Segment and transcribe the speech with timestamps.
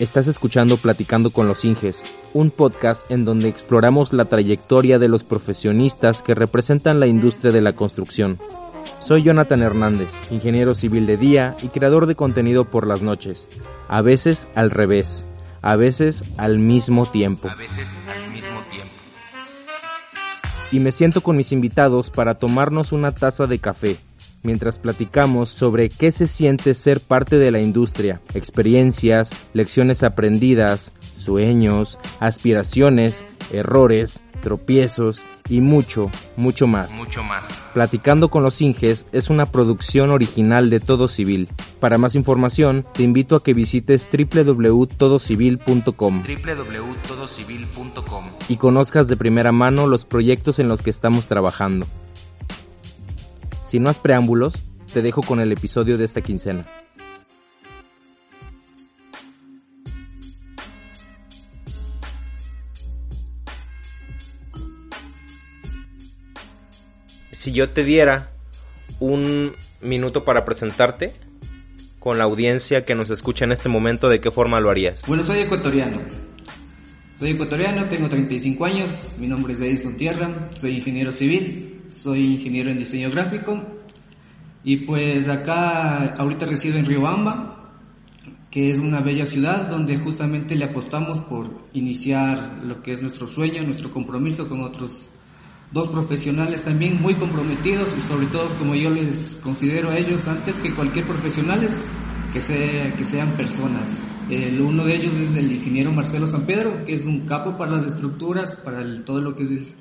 [0.00, 2.02] Estás escuchando Platicando con los Inges,
[2.32, 7.60] un podcast en donde exploramos la trayectoria de los profesionistas que representan la industria de
[7.60, 8.40] la construcción.
[9.00, 13.46] Soy Jonathan Hernández, ingeniero civil de día y creador de contenido por las noches,
[13.86, 15.24] a veces al revés,
[15.62, 17.48] a veces al mismo tiempo.
[17.48, 18.94] A veces al mismo tiempo.
[20.72, 23.96] Y me siento con mis invitados para tomarnos una taza de café
[24.44, 31.98] mientras platicamos sobre qué se siente ser parte de la industria, experiencias, lecciones aprendidas, sueños,
[32.20, 36.92] aspiraciones, errores, tropiezos y mucho, mucho más.
[36.92, 37.48] Mucho más.
[37.72, 41.48] Platicando con los Inges es una producción original de Todo Civil.
[41.80, 49.86] Para más información, te invito a que visites www.todocivil.com www.todocivil.com y conozcas de primera mano
[49.86, 51.86] los proyectos en los que estamos trabajando.
[53.74, 54.54] Sin más preámbulos,
[54.92, 56.64] te dejo con el episodio de esta quincena.
[67.32, 68.30] Si yo te diera
[69.00, 71.12] un minuto para presentarte
[71.98, 75.02] con la audiencia que nos escucha en este momento, ¿de qué forma lo harías?
[75.08, 76.00] Bueno, soy ecuatoriano.
[77.16, 82.70] Soy ecuatoriano, tengo 35 años, mi nombre es Edison Tierra, soy ingeniero civil, soy ingeniero
[82.70, 83.62] en diseño gráfico
[84.62, 87.72] y pues acá ahorita resido en Riobamba,
[88.50, 93.26] que es una bella ciudad donde justamente le apostamos por iniciar lo que es nuestro
[93.26, 95.10] sueño, nuestro compromiso con otros
[95.72, 100.56] dos profesionales también muy comprometidos y sobre todo como yo les considero a ellos antes
[100.56, 101.68] que cualquier profesional
[102.32, 104.02] que, sea, que sean personas.
[104.28, 107.84] Uno de ellos es el ingeniero Marcelo San Pedro, que es un capo para las
[107.84, 109.76] estructuras, para todo lo que es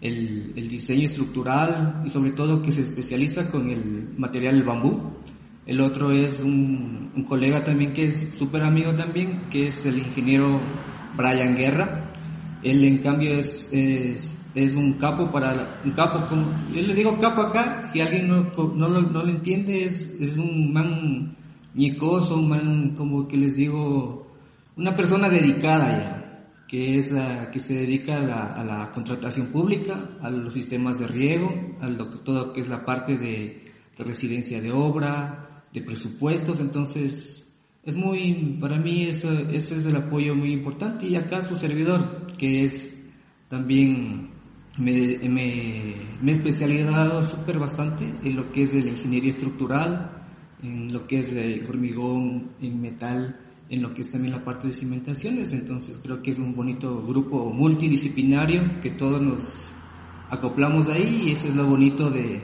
[0.00, 5.12] el, el, diseño estructural y sobre todo que se especializa con el material del bambú.
[5.66, 9.98] El otro es un, un colega también que es súper amigo también, que es el
[9.98, 10.60] ingeniero
[11.16, 12.12] Brian Guerra.
[12.62, 17.18] Él en cambio es, es, es un capo para un capo como yo le digo
[17.18, 21.36] capo acá si alguien no, no, lo, no lo entiende es, es un man
[21.74, 24.26] ñicoso un man como que les digo
[24.76, 26.19] una persona dedicada ya
[26.70, 31.00] que es la, que se dedica a la, a la contratación pública a los sistemas
[31.00, 31.50] de riego
[31.80, 36.60] a lo, todo lo que es la parte de, de residencia de obra de presupuestos.
[36.60, 41.08] Entonces es muy, para mí eso, ese es el apoyo muy importante.
[41.08, 42.96] Y acá su servidor, que es
[43.48, 44.30] también,
[44.78, 50.24] me, me, me he especializado súper bastante en lo que es la ingeniería estructural,
[50.62, 54.66] en lo que es de hormigón, en metal, en lo que es también la parte
[54.66, 59.72] de cimentaciones, entonces creo que es un bonito grupo multidisciplinario que todos nos
[60.28, 62.42] acoplamos ahí y eso es lo bonito de,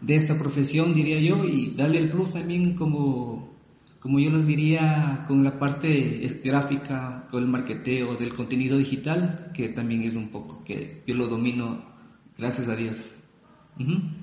[0.00, 3.52] de esta profesión, diría yo, y darle el plus también como
[4.00, 9.68] como yo les diría, con la parte gráfica, con el marketeo del contenido digital, que
[9.68, 11.84] también es un poco que yo lo domino,
[12.36, 13.14] gracias a Dios.
[13.78, 14.22] Uh -huh.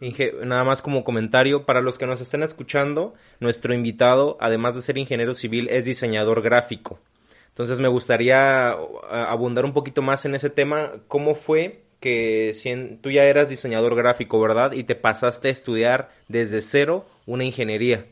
[0.00, 4.82] Inge, nada más como comentario, para los que nos estén escuchando, nuestro invitado, además de
[4.82, 7.00] ser ingeniero civil, es diseñador gráfico.
[7.48, 10.92] Entonces me gustaría abundar un poquito más en ese tema.
[11.08, 14.72] ¿Cómo fue que si en, tú ya eras diseñador gráfico, verdad?
[14.72, 18.06] Y te pasaste a estudiar desde cero una ingeniería.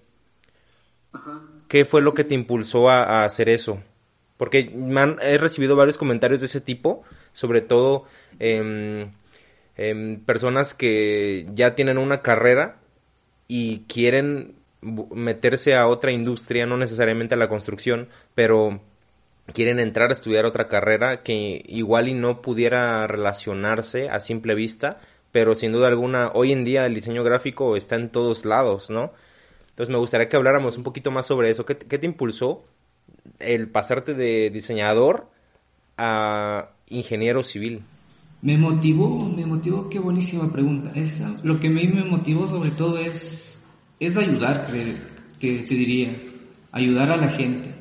[1.69, 3.81] ¿Qué fue lo que te impulsó a, a hacer eso?
[4.37, 7.03] Porque man, he recibido varios comentarios de ese tipo,
[7.33, 8.05] sobre todo
[8.39, 9.09] eh,
[9.77, 12.79] eh, personas que ya tienen una carrera
[13.47, 18.81] y quieren meterse a otra industria, no necesariamente a la construcción, pero
[19.53, 25.01] quieren entrar a estudiar otra carrera que igual y no pudiera relacionarse a simple vista,
[25.33, 29.13] pero sin duda alguna hoy en día el diseño gráfico está en todos lados, ¿no?
[29.71, 31.65] Entonces me gustaría que habláramos un poquito más sobre eso.
[31.65, 32.65] ¿Qué, qué te impulsó
[33.39, 35.29] el pasarte de diseñador
[35.97, 37.83] a ingeniero civil?
[38.41, 40.93] Me motivó, me motivó, qué buenísima pregunta.
[40.95, 43.48] Esa, lo que a mí me motivó sobre todo es,
[44.01, 44.69] es ayudar,
[45.39, 46.17] te, te diría,
[46.73, 47.75] ayudar a la gente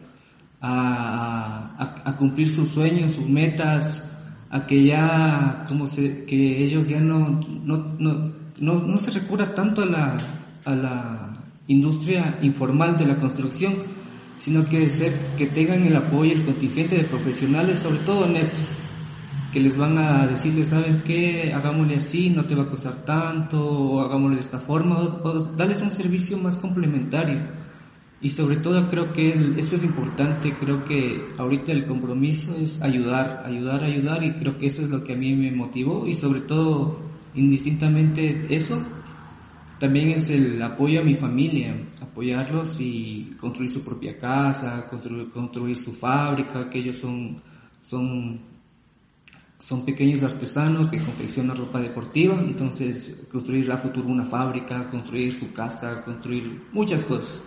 [0.62, 4.04] a, cumplir sus sueños, sus metas,
[4.50, 9.54] a que ya, como se, que ellos ya no, no, no, no, no se recurra
[9.54, 10.18] tanto a la
[10.68, 11.38] a la
[11.68, 13.76] industria informal de la construcción,
[14.38, 18.84] sino que, ser, que tengan el apoyo, el contingente de profesionales, sobre todo honestos,
[19.52, 21.54] que les van a decirles, ¿sabes qué?
[21.54, 25.82] Hagámosle así, no te va a costar tanto, o hagámosle de esta forma, o, darles
[25.82, 27.48] un servicio más complementario.
[28.20, 33.44] Y sobre todo creo que eso es importante, creo que ahorita el compromiso es ayudar,
[33.46, 36.42] ayudar, ayudar, y creo que eso es lo que a mí me motivó, y sobre
[36.42, 37.00] todo,
[37.36, 38.84] indistintamente eso,
[39.80, 45.78] también es el apoyo a mi familia, apoyarlos y construir su propia casa, construir, construir
[45.78, 47.42] su fábrica, que ellos son,
[47.82, 48.42] son,
[49.60, 55.52] son pequeños artesanos que confeccionan ropa deportiva, entonces construir a futuro una fábrica, construir su
[55.52, 57.42] casa, construir muchas cosas.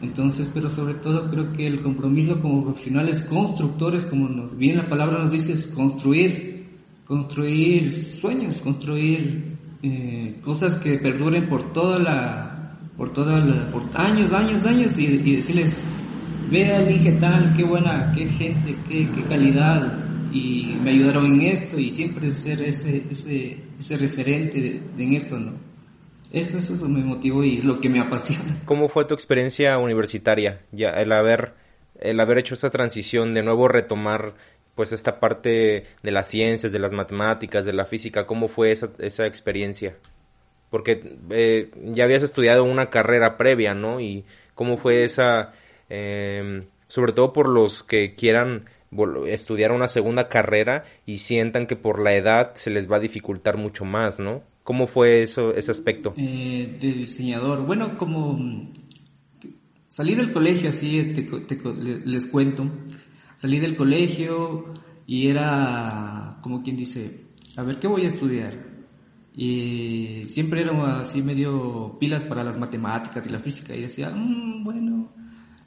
[0.00, 4.88] Entonces, pero sobre todo creo que el compromiso como profesionales constructores, como nos, bien la
[4.88, 6.68] palabra nos dice, es construir,
[7.06, 14.32] construir sueños, construir eh, cosas que perduren por toda la, por toda la, por años,
[14.32, 15.80] años, años y, decirles,
[16.50, 21.78] vean qué tal, qué buena, qué gente, qué, qué calidad y me ayudaron en esto
[21.78, 25.52] y siempre ser ese, ese, ese referente de- de en esto, ¿no?
[26.32, 28.60] Eso, eso, eso me motivó y es lo que me apasiona.
[28.64, 30.60] ¿Cómo fue tu experiencia universitaria?
[30.72, 31.52] Ya el haber
[31.98, 34.34] el haber hecho esta transición de nuevo retomar
[34.74, 38.90] pues esta parte de las ciencias, de las matemáticas, de la física, ¿cómo fue esa,
[38.98, 39.96] esa experiencia?
[40.68, 44.00] Porque eh, ya habías estudiado una carrera previa, ¿no?
[44.00, 45.52] Y cómo fue esa,
[45.88, 48.66] eh, sobre todo por los que quieran
[49.26, 53.56] estudiar una segunda carrera y sientan que por la edad se les va a dificultar
[53.56, 54.42] mucho más, ¿no?
[54.62, 56.14] ¿Cómo fue eso, ese aspecto?
[56.16, 57.64] Eh, de diseñador.
[57.66, 58.38] Bueno, como
[59.88, 61.56] salí del colegio, así te te
[62.04, 62.68] les cuento.
[63.36, 64.74] Salí del colegio
[65.06, 67.26] y era como quien dice,
[67.56, 68.66] a ver, ¿qué voy a estudiar?
[69.34, 74.64] Y siempre era así medio pilas para las matemáticas y la física y decía, "Mm,
[74.64, 75.12] bueno,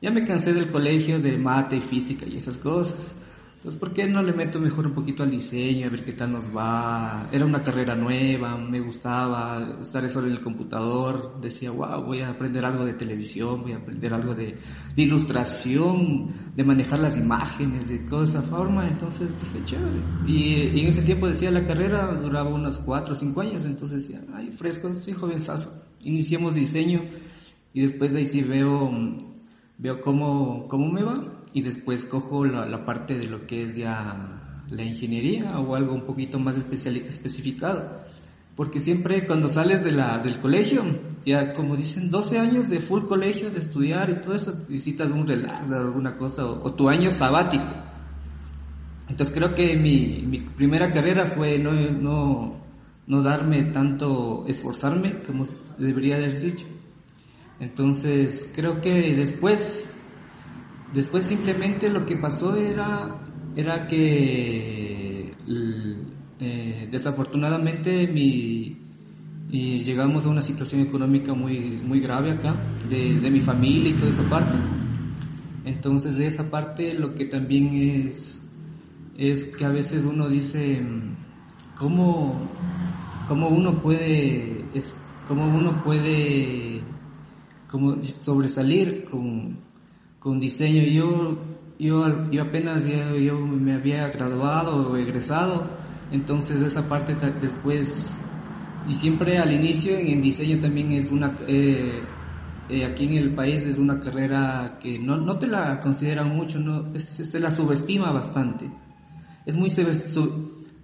[0.02, 3.16] ya me cansé del colegio de mate y física y esas cosas.
[3.60, 6.32] Entonces, ¿por qué no le meto mejor un poquito al diseño, a ver qué tal
[6.32, 7.28] nos va?
[7.30, 11.42] Era una carrera nueva, me gustaba estar solo en el computador.
[11.42, 14.58] Decía, wow, voy a aprender algo de televisión, voy a aprender algo de,
[14.96, 18.88] ilustración, de manejar las imágenes, de toda esa forma.
[18.88, 20.00] Entonces dije, chévere.
[20.26, 23.66] Y, y en ese tiempo decía, la carrera duraba unos 4 o 5 años.
[23.66, 25.84] Entonces decía, ay, fresco, soy jovenzazo.
[26.00, 27.02] Iniciamos diseño
[27.74, 28.90] y después de ahí sí veo
[29.80, 33.76] veo cómo, cómo me va y después cojo la, la parte de lo que es
[33.76, 38.04] ya la ingeniería o algo un poquito más especial, especificado.
[38.56, 40.84] Porque siempre cuando sales de la, del colegio,
[41.26, 45.26] ya como dicen, 12 años de full colegio, de estudiar y todo eso, necesitas un
[45.26, 47.66] relax alguna cosa, o, o tu año sabático.
[49.08, 52.58] Entonces creo que mi, mi primera carrera fue no, no,
[53.08, 55.46] no darme tanto, esforzarme como
[55.78, 56.66] debería haber dicho.
[57.60, 59.90] Entonces, creo que después,
[60.94, 63.22] después simplemente lo que pasó era,
[63.56, 65.32] era que
[66.40, 68.78] eh, desafortunadamente mi,
[69.52, 72.56] y llegamos a una situación económica muy, muy grave acá,
[72.90, 74.56] de, de mi familia y toda esa parte.
[75.66, 78.42] Entonces, de esa parte lo que también es,
[79.18, 82.40] es que a veces uno dice, mm, ¿cómo,
[83.28, 84.96] cómo uno puede, es,
[85.28, 86.79] cómo uno puede
[87.70, 89.58] como sobresalir con,
[90.20, 90.84] con diseño.
[90.84, 91.38] Yo,
[91.80, 95.70] yo, yo apenas ya, yo me había graduado o egresado,
[96.12, 98.14] entonces esa parte después,
[98.88, 102.04] y siempre al inicio en diseño también es una, eh,
[102.70, 106.60] eh, aquí en el país es una carrera que no, no te la consideran mucho,
[106.60, 108.70] no, es- se la subestima bastante.
[109.46, 109.70] Es muy,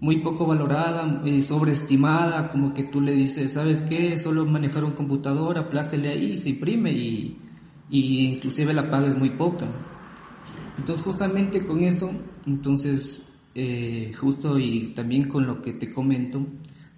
[0.06, 4.18] muy poco valorada, eh, sobreestimada, como que tú le dices, ¿sabes qué?
[4.18, 7.42] Solo manejar un computador, aplástele ahí, se imprime y,
[7.90, 9.68] y inclusive la paga es muy poca.
[10.78, 12.12] Entonces justamente con eso,
[12.46, 16.46] entonces eh, justo y también con lo que te comento,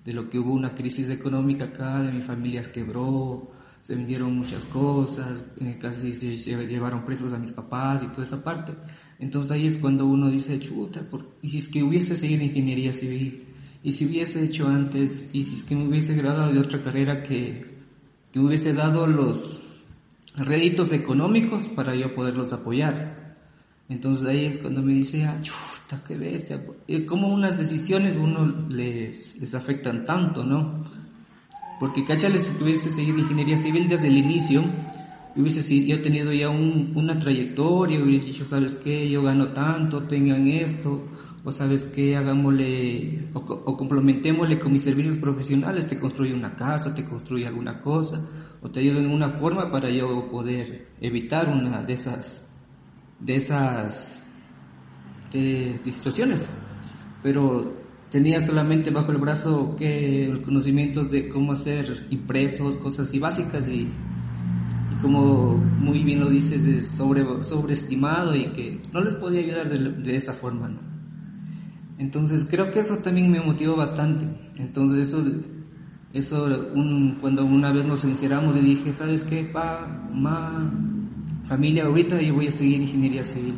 [0.04, 4.66] de lo que hubo una crisis económica acá, de mi familia quebró, se vendieron muchas
[4.66, 8.74] cosas, eh, casi se lle- llevaron presos a mis papás y toda esa parte.
[9.20, 11.06] Entonces ahí es cuando uno dice, chuta,
[11.42, 13.46] y si es que hubiese seguido ingeniería civil,
[13.84, 17.24] y si hubiese hecho antes, y si es que me hubiese graduado de otra carrera
[17.24, 17.66] que,
[18.32, 19.62] que me hubiese dado los
[20.36, 23.38] réditos económicos para yo poderlos apoyar.
[23.90, 26.64] Entonces ahí es cuando me dice, ah, chuta, qué bestia.
[27.08, 30.84] Cómo unas decisiones uno les, les afectan tanto, ¿no?
[31.80, 34.64] Porque cáchale si tuviese seguido ingeniería civil desde el inicio,
[35.38, 39.10] hubiese si- yo tenido ya un- una trayectoria, hubiese dicho, ¿sabes qué?
[39.10, 41.04] Yo gano tanto, tengan esto,
[41.44, 46.94] o sabes que hagámosle o, o complementémosle con mis servicios profesionales, te construye una casa,
[46.94, 48.20] te construye alguna cosa,
[48.62, 52.46] o te ayudo en una forma para yo poder evitar una de esas,
[53.20, 54.24] de esas
[55.84, 56.48] situaciones.
[57.24, 57.74] Pero
[58.10, 63.82] tenía solamente bajo el brazo que conocimientos de cómo hacer impresos, cosas así básicas y,
[63.84, 64.07] y
[65.02, 69.92] como muy bien lo dices, es sobre, sobreestimado y que no les podía ayudar de,
[70.04, 70.80] de esa forma, ¿no?
[72.00, 74.28] Entonces creo que eso también me motivó bastante.
[74.60, 75.24] Entonces eso,
[76.14, 80.72] eso un- cuando una vez nos encerramos y dije, ¿sabes qué, pa, ma,
[81.48, 83.56] familia, ahorita yo voy a seguir ingeniería civil.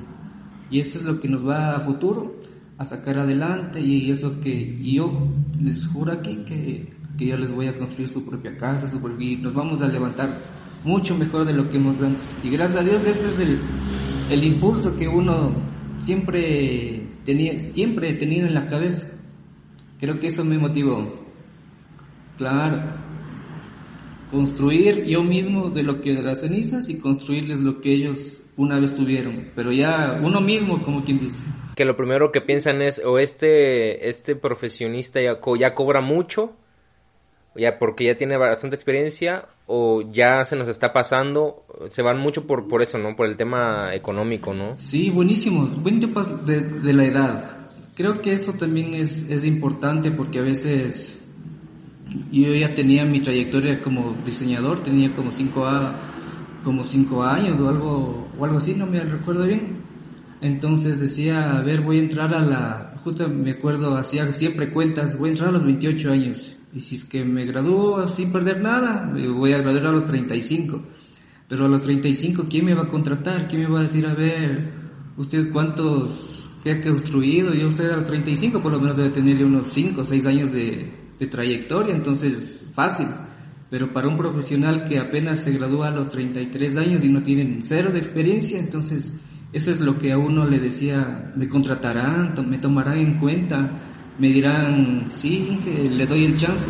[0.69, 2.35] Y eso es lo que nos va a futuro,
[2.77, 5.27] a sacar adelante y es lo que y yo
[5.59, 9.31] les juro aquí que, que yo les voy a construir su propia casa, su propio-
[9.31, 12.15] y nos vamos a levantar mucho mejor de lo que hemos dado.
[12.43, 13.59] Y gracias a Dios ese es el,
[14.31, 15.51] el impulso que uno
[16.01, 19.09] siempre tenía, siempre he en la cabeza.
[19.99, 21.25] Creo que eso me motivó.
[22.37, 22.93] Claro.
[24.31, 28.79] Construir yo mismo de lo que de las cenizas y construirles lo que ellos una
[28.79, 29.49] vez tuvieron.
[29.55, 31.37] Pero ya uno mismo, como quien dice.
[31.75, 36.53] Que lo primero que piensan es, o este, este profesionista ya, co- ya cobra mucho,
[37.55, 42.47] ya porque ya tiene bastante experiencia, o ya se nos está pasando, se van mucho
[42.47, 43.15] por, por eso, ¿no?
[43.15, 44.77] Por el tema económico, ¿no?
[44.77, 45.67] Sí, buenísimo.
[45.67, 47.57] Buen tiempo de, la edad.
[47.95, 51.21] Creo que eso también es, es importante porque a veces
[52.31, 55.95] yo ya tenía mi trayectoria como diseñador, tenía como cinco, a,
[56.63, 59.83] como cinco años o algo, o algo así, no me recuerdo bien.
[60.41, 65.17] Entonces decía, a ver, voy a entrar a la, justo me acuerdo, hacía siempre cuentas,
[65.19, 66.58] voy a entrar a los 28 años.
[66.73, 70.05] Y si es que me gradúo sin perder nada, me voy a graduar a los
[70.05, 70.83] 35.
[71.47, 73.47] Pero a los 35, ¿quién me va a contratar?
[73.47, 74.71] ¿Quién me va a decir, a ver,
[75.17, 77.53] usted cuántos, qué ha construido?
[77.53, 80.51] Yo usted a los 35 por lo menos debe tener unos 5 o 6 años
[80.51, 83.07] de, de trayectoria, entonces fácil.
[83.69, 87.61] Pero para un profesional que apenas se gradúa a los 33 años y no tienen
[87.61, 89.13] cero de experiencia, entonces
[89.51, 93.79] eso es lo que a uno le decía, me contratarán, me tomarán en cuenta,
[94.19, 96.69] me dirán, sí, le doy el chance,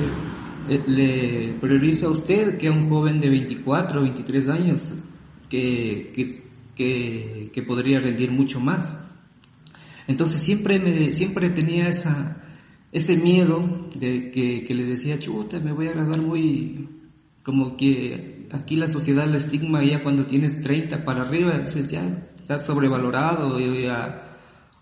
[0.70, 4.88] eh, le priorizo a usted que a un joven de 24 o 23 años
[5.50, 6.13] que,
[6.75, 8.96] que, que, podría rendir mucho más.
[10.08, 12.44] Entonces siempre me, siempre tenía esa,
[12.91, 16.88] ese miedo de que, que decía, chuta, me voy a graduar muy,
[17.41, 22.29] como que aquí la sociedad, el estigma ya cuando tienes 30 para arriba, dices ya,
[22.38, 24.28] estás sobrevalorado, ya,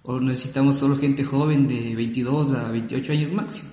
[0.10, 3.70] o necesitamos solo gente joven de 22 a 28 años máximo.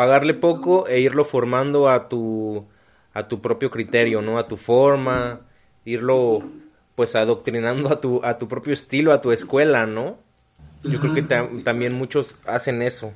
[0.00, 2.66] Pagarle poco e irlo formando a tu,
[3.12, 4.38] a tu propio criterio, ¿no?
[4.38, 5.40] A tu forma,
[5.84, 6.50] irlo
[6.96, 10.18] pues adoctrinando a tu, a tu propio estilo, a tu escuela, ¿no?
[10.88, 13.12] Yo creo que ta- también muchos hacen eso.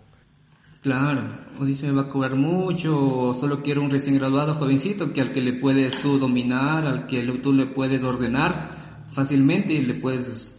[0.82, 1.22] Claro,
[1.58, 5.20] o dice me va a cobrar mucho, o solo quiero un recién graduado jovencito que
[5.20, 8.70] al que le puedes tú dominar, al que tú le puedes ordenar
[9.08, 10.56] fácilmente y le puedes,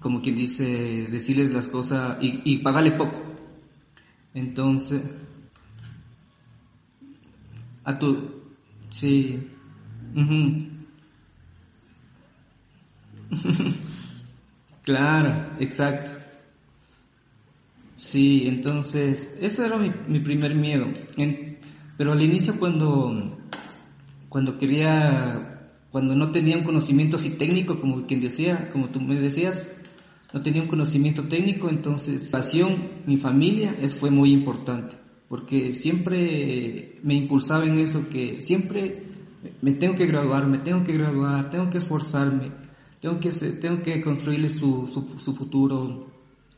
[0.00, 3.22] como quien dice, decirles las cosas y, y pagarle poco.
[4.34, 5.02] Entonces,
[7.84, 8.08] a tu,
[8.90, 9.38] sí,
[14.84, 16.10] claro, exacto.
[17.96, 20.86] Sí, entonces, ese era mi, mi primer miedo.
[21.16, 21.58] En-
[21.96, 23.36] pero al inicio cuando,
[24.28, 29.16] cuando quería, cuando no tenía un conocimiento así técnico, como quien decía, como tú me
[29.16, 29.68] decías,
[30.32, 34.96] no tenía un conocimiento técnico, entonces, pasión, mi familia, es, fue muy importante,
[35.28, 39.04] porque siempre me impulsaba en eso, que siempre
[39.62, 42.52] me tengo que graduar, me tengo que graduar, tengo que esforzarme,
[43.00, 46.08] tengo que, tengo que construirle su, su, su futuro,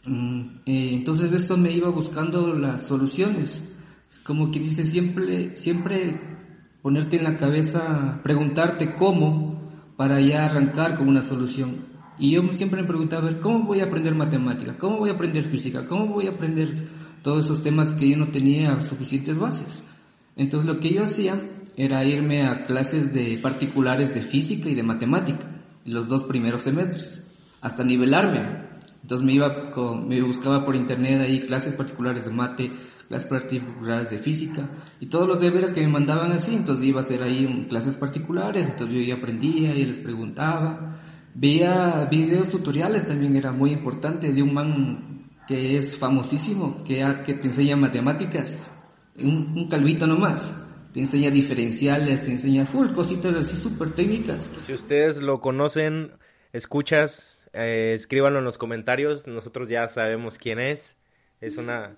[0.06, 3.62] Mm, eh, entonces esto me iba buscando las soluciones.
[4.24, 6.20] Como que dice siempre, siempre
[6.82, 9.60] ponerte en la cabeza, preguntarte cómo
[9.96, 11.89] para ya arrancar con una solución.
[12.20, 14.76] Y yo siempre me preguntaba, a ver, ¿cómo voy a aprender matemática?
[14.78, 15.86] ¿Cómo voy a aprender física?
[15.86, 16.86] ¿Cómo voy a aprender
[17.22, 19.82] todos esos temas que yo no tenía suficientes bases?
[20.36, 21.40] Entonces lo que yo hacía
[21.76, 27.26] era irme a clases de particulares de física y de matemática, los dos primeros semestres,
[27.62, 28.68] hasta nivelarme.
[29.02, 32.70] Entonces me iba con, me buscaba por internet ahí clases particulares de mate,
[33.08, 34.68] clases particulares de física
[35.00, 38.68] y todos los deberes que me mandaban así, entonces iba a hacer ahí clases particulares,
[38.68, 40.89] entonces yo ya aprendía y les preguntaba,
[41.40, 47.34] veía videos tutoriales también era muy importante de un man que es famosísimo, que, que
[47.34, 48.70] te enseña matemáticas,
[49.16, 50.54] un, un calvito nomás,
[50.92, 54.48] te enseña diferenciales, te enseña full cositas así súper técnicas.
[54.66, 56.12] Si ustedes lo conocen,
[56.52, 59.26] escuchas, eh, escríbanlo en los comentarios.
[59.26, 60.98] Nosotros ya sabemos quién es.
[61.40, 61.96] Es una...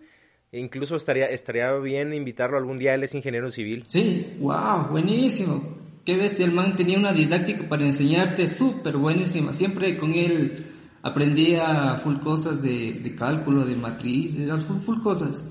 [0.52, 3.84] Incluso estaría, estaría bien invitarlo algún día, él es ingeniero civil.
[3.88, 5.81] Sí, wow, buenísimo.
[6.04, 9.52] Qué bestia, el man tenía una didáctica para enseñarte súper buenísima.
[9.52, 10.66] Siempre con él
[11.02, 15.44] aprendía full cosas de, de cálculo, de matriz, full, full cosas.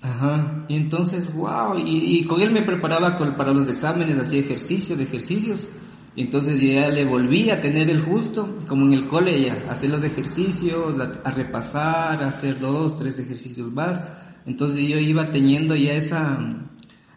[0.00, 5.04] Ajá, y entonces, wow, y, con él me preparaba para los exámenes, hacía ejercicios, de
[5.04, 5.68] ejercicios.
[6.14, 9.90] Y entonces ya le volví a tener el justo, como en el cole ya, hacer
[9.90, 14.04] los ejercicios, a, repasar, hacer dos, tres ejercicios más.
[14.46, 16.67] Entonces yo iba teniendo ya esa,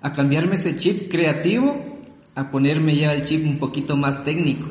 [0.01, 1.99] a cambiarme ese chip creativo,
[2.35, 4.67] a ponerme ya el chip un poquito más técnico,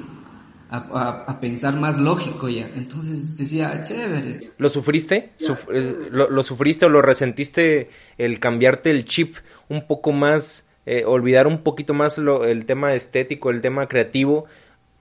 [0.71, 2.69] a, a- a pensar más lógico ya.
[2.75, 4.51] Entonces decía, chévere.
[4.59, 5.31] ¿Lo sufriste?
[5.39, 9.37] Suf- eh, lo, lo sufriste o lo resentiste el cambiarte el chip
[9.69, 14.47] un poco más, eh, olvidar un poquito más lo- el tema estético, el tema creativo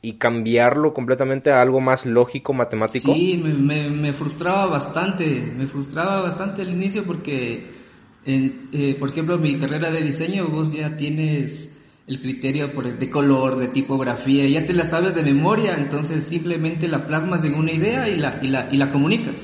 [0.01, 3.13] y cambiarlo completamente a algo más lógico, matemático?
[3.13, 5.25] Sí, me, me- me frustraba bastante,
[5.57, 7.65] me frustraba bastante al inicio porque,
[8.25, 11.73] en, eh, por ejemplo, mi carrera de diseño vos ya tienes
[12.07, 16.87] el criterio por, de color, de tipografía, ya te la sabes de memoria, entonces simplemente
[16.87, 19.35] la plasmas en una idea y la, y la, y la comunicas.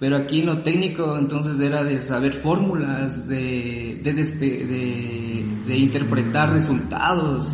[0.00, 6.52] Pero aquí en lo técnico entonces era de saber fórmulas, de, de, de, de interpretar
[6.52, 7.46] resultados,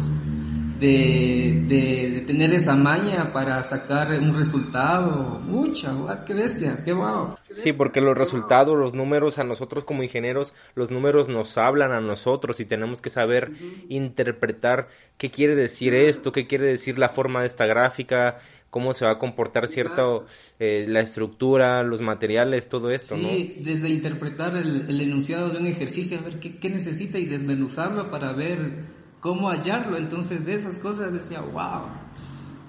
[0.81, 5.41] de tener esa maña para sacar un resultado.
[5.41, 7.35] Mucha, guau, qué bestia, qué guau.
[7.51, 12.03] Sí, porque los resultados, los números a nosotros como ingenieros, los números nos hablan a
[12.03, 13.53] nosotros y tenemos que saber
[13.89, 19.07] interpretar qué quiere decir esto, qué quiere decir la forma de esta gráfica, cómo se
[19.07, 20.27] va a comportar cierto
[20.59, 25.67] eh, la estructura, los materiales, todo esto, Sí, desde interpretar el, el enunciado de un
[25.67, 28.85] ejercicio, a ver qué, qué necesita y desmenuzarlo para ver
[29.21, 29.97] cómo hallarlo.
[29.97, 32.08] Entonces de esas cosas decía, wow.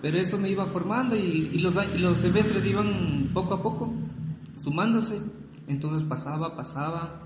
[0.02, 3.94] Pero eso me iba formando y, y los, y los semestres iban poco a poco
[4.58, 5.20] sumándose.
[5.68, 7.22] Entonces pasaba, pasaba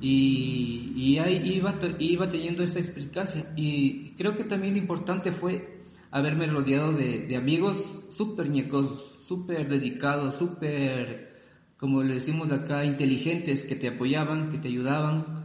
[0.00, 3.44] y, ahí iba, te- iba teniendo esa explicación.
[3.56, 10.36] Y creo que también importante fue haberme rodeado de, de amigos súper ñecosos, súper dedicados,
[10.36, 11.40] súper,
[11.78, 15.41] como le decimos acá, inteligentes, que te apoyaban, que te ayudaban,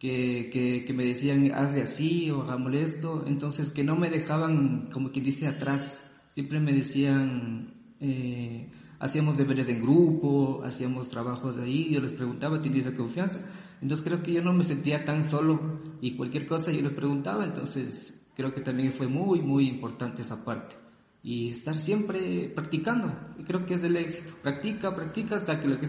[0.00, 3.24] que, que, que me decían, hazle así o hagámosle esto.
[3.26, 6.02] Entonces, que no me dejaban, como quien dice, atrás.
[6.26, 12.62] Siempre me decían, eh, hacíamos deberes en grupo, hacíamos trabajos de ahí, yo les preguntaba,
[12.62, 13.40] tenía esa confianza.
[13.82, 17.44] Entonces creo que yo no me sentía tan solo y cualquier cosa yo les preguntaba,
[17.44, 20.76] entonces creo que también fue muy, muy importante esa parte.
[21.22, 24.32] Y estar siempre practicando, y creo que es del éxito.
[24.42, 25.88] Practica, practica hasta que lo que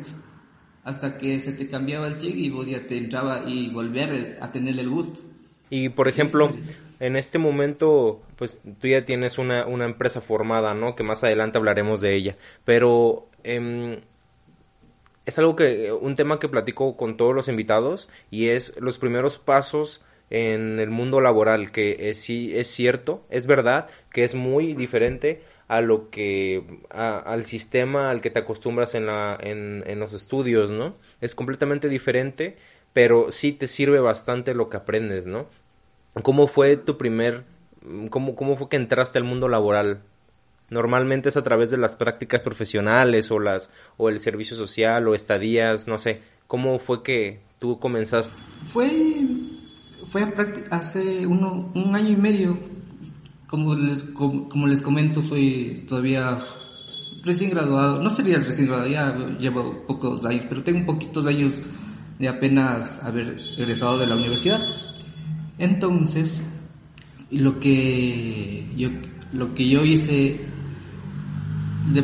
[0.84, 4.52] hasta que se te cambiaba el chip y vos ya te entraba y volver a
[4.52, 5.22] tener el gusto.
[5.70, 6.52] Y por ejemplo,
[7.00, 10.96] en este momento, pues tú ya tienes una, una empresa formada, ¿no?
[10.96, 12.38] Que más adelante hablaremos de ella.
[12.66, 14.02] Pero em,
[15.26, 19.38] es algo que, un tema que platico con todos los invitados y es los primeros
[19.38, 24.74] pasos en el mundo laboral, que es, sí es cierto, es verdad, que es muy
[24.74, 25.42] diferente
[25.72, 30.12] a lo que, a- al sistema al que te acostumbras en, la, en, en los
[30.12, 30.96] estudios, ¿no?
[31.22, 32.58] Es completamente diferente,
[32.92, 35.48] pero sí te sirve bastante lo que aprendes, ¿no?
[36.24, 37.46] ¿Cómo fue tu primer,
[38.10, 40.02] cómo, cómo fue que entraste al mundo laboral?
[40.70, 45.16] Normalmente es a través de las prácticas profesionales o las, o el servicio social o
[45.16, 46.20] estadías, no sé.
[46.48, 48.42] ¿Cómo fue que tú comenzaste?
[48.68, 48.92] Fue,
[50.04, 50.28] fue
[50.70, 52.58] hace uno, un año y medio,
[53.52, 56.38] como les, como, les comento, soy todavía
[57.22, 61.60] recién graduado, no sería recién graduado, ya llevo pocos años, pero tengo poquitos años
[62.18, 64.62] de apenas haber egresado de la universidad.
[65.58, 66.42] Entonces,
[67.30, 68.88] lo que yo,
[69.34, 70.40] lo que yo hice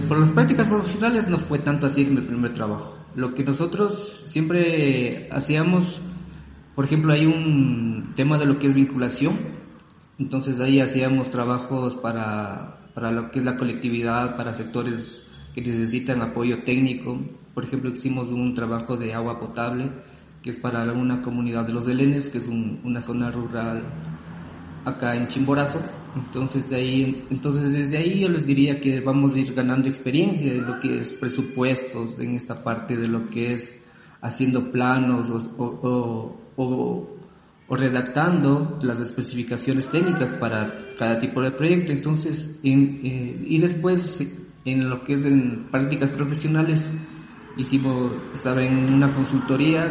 [0.09, 2.97] por las prácticas profesionales no fue tanto así en mi primer trabajo.
[3.15, 6.01] Lo que nosotros siempre hacíamos,
[6.75, 9.56] por ejemplo, hay un tema de lo que es vinculación.
[10.19, 16.21] Entonces ahí hacíamos trabajos para, para lo que es la colectividad, para sectores que necesitan
[16.21, 17.19] apoyo técnico.
[17.53, 19.89] Por ejemplo, hicimos un trabajo de agua potable,
[20.41, 23.83] que es para una comunidad de los Delenes, que es un- una zona rural
[24.85, 25.79] acá en Chimborazo.
[26.15, 30.51] Entonces, de ahí, entonces desde ahí yo les diría que vamos a ir ganando experiencia
[30.51, 33.79] en lo que es presupuestos, en esta parte de lo que es
[34.21, 37.16] haciendo planos o- o-
[37.67, 41.91] o redactando las especificaciones técnicas para cada tipo de proyecto.
[41.91, 44.21] Entonces, en- eh, y después
[44.65, 46.89] en lo que es en prácticas profesionales,
[47.57, 49.87] hicimos, estaba en una consultoría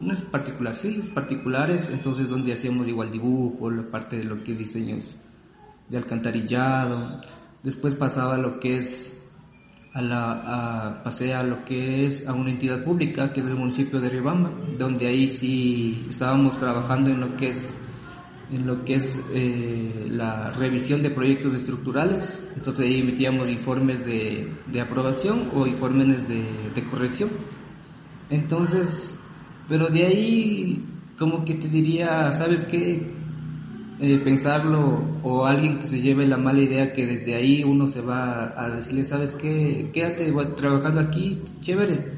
[0.00, 4.42] no es particular, sí, es particulares, entonces donde hacíamos igual dibujo, la parte de lo
[4.42, 5.14] que es diseños
[5.88, 7.20] de alcantarillado,
[7.62, 9.13] después pasaba lo que es
[9.94, 13.54] a la, a, pasé a lo que es a una entidad pública, que es el
[13.54, 17.68] municipio de Riobamba, donde ahí sí estábamos trabajando en lo que es
[18.52, 22.46] en lo que es eh, la revisión de proyectos estructurales.
[22.54, 27.30] Entonces ahí emitíamos informes de, de aprobación o informes de, de, corrección.
[28.30, 29.18] Entonces,
[29.68, 30.84] pero de ahí
[31.18, 33.13] como que te diría, ¿sabes qué?
[34.00, 38.00] Eh, pensarlo o alguien que se lleve la mala idea que desde ahí uno se
[38.00, 39.90] va a decirle, ¿sabes qué?
[39.92, 42.12] Quédate trabajando aquí, chévere.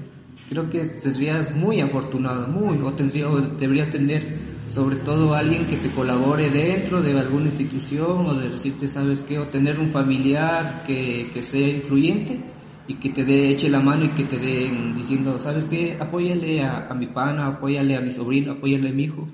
[0.48, 4.38] Creo que serías muy afortunado, muy, o, tendría, o deberías tener
[4.70, 9.38] sobre todo alguien que te colabore dentro de alguna institución o de decirte, ¿sabes qué?
[9.38, 12.40] O tener un familiar que, que sea influyente
[12.88, 15.98] y que te dé, eche la mano y que te den diciendo, ¿sabes qué?
[16.00, 19.28] Apóyale a, a mi pana, apóyale a mi sobrino, apóyale a mi hijo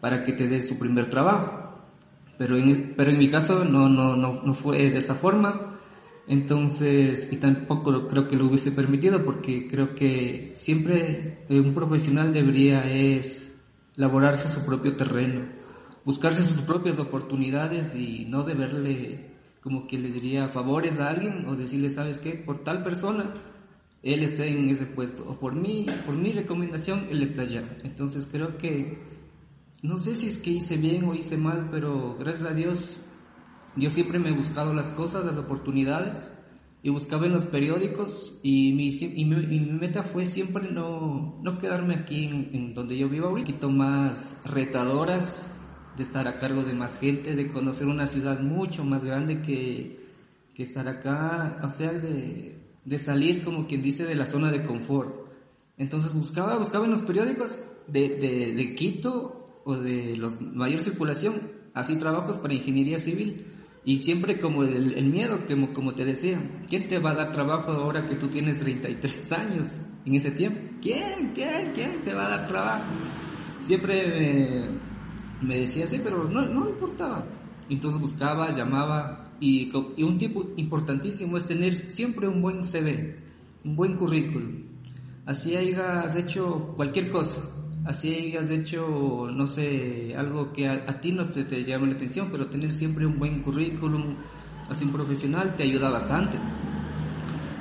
[0.00, 1.57] para que te dé su primer trabajo.
[2.38, 5.78] Pero en, pero en mi caso no, no, no, no fue de esa forma.
[6.26, 12.84] Entonces, y tampoco creo que lo hubiese permitido porque creo que siempre un profesional debería
[12.90, 13.54] es
[13.96, 15.48] laborarse su propio terreno,
[16.04, 21.56] buscarse sus propias oportunidades y no deberle como que le diría favores a alguien o
[21.56, 22.32] decirle, ¿sabes qué?
[22.32, 23.34] Por tal persona,
[24.02, 27.64] él está en ese puesto, o por mí, por mi recomendación, él está allá.
[27.84, 28.98] Entonces creo que,
[29.82, 32.96] no sé si es que hice bien o hice mal, pero gracias a Dios,
[33.76, 36.32] yo siempre me he buscado las cosas, las oportunidades,
[36.82, 41.94] y buscaba en los periódicos y mi, y mi, meta fue siempre no, no quedarme
[41.94, 45.46] aquí en, donde yo vivo un poquito más retadoras,
[45.96, 49.98] de estar a cargo de más gente, de conocer una ciudad mucho más grande que,
[50.54, 54.64] que estar acá, o sea, de, de, salir como quien dice de la zona de
[54.64, 55.26] confort.
[55.76, 59.37] Entonces buscaba, buscaba en los periódicos de, de Quito
[59.68, 61.34] o de los mayor circulación,
[61.74, 63.44] así trabajos para ingeniería civil
[63.84, 65.40] y siempre como el, miedo,
[65.74, 69.66] como, te decía, ¿quién te va a dar trabajo ahora que tú tienes 33 años
[70.06, 70.60] en ese tiempo?
[70.80, 71.32] ¿Quién?
[71.34, 71.72] ¿Quién?
[71.74, 72.86] ¿Quién te va a dar trabajo?
[73.60, 74.70] Siempre
[75.42, 77.26] me, decía así, pero no, no me importaba.
[77.68, 83.18] Entonces buscaba, llamaba y, y un tipo importantísimo es tener siempre un buen CV,
[83.64, 84.62] un buen currículum.
[85.26, 87.42] Así hayas hecho cualquier cosa,
[87.88, 92.28] así hayas hecho, no sé, algo que a, ti no te, te, llame la atención,
[92.30, 94.14] pero tener siempre un buen currículum,
[94.68, 96.38] así un profesional, te ayuda bastante.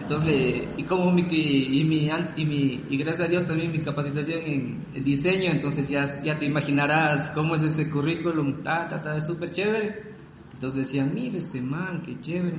[0.02, 4.42] Entonces, y como mi, y mi, y mi, y gracias a Dios también mi capacitación
[4.94, 9.50] en, diseño, entonces ya, ya te imaginarás cómo es ese currículum, ta, ta, ta, súper
[9.52, 10.08] chévere.
[10.54, 12.58] Entonces decían, mire este man, qué chévere.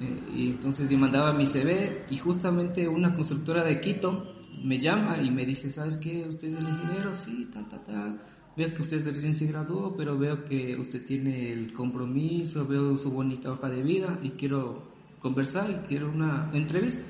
[0.00, 4.29] Eh, y entonces yo mandaba mi CV y justamente una constructora de Quito,
[4.62, 6.24] me llama y me dice, ¿sabes qué?
[6.28, 7.12] ¿Usted es el ingeniero?
[7.14, 8.16] Sí, ta, ta, ta.
[8.56, 13.10] Veo que usted recién se graduó, pero veo que usted tiene el compromiso, veo su
[13.10, 17.02] bonita hoja de vida y quiero conversar y quiero una entrevista.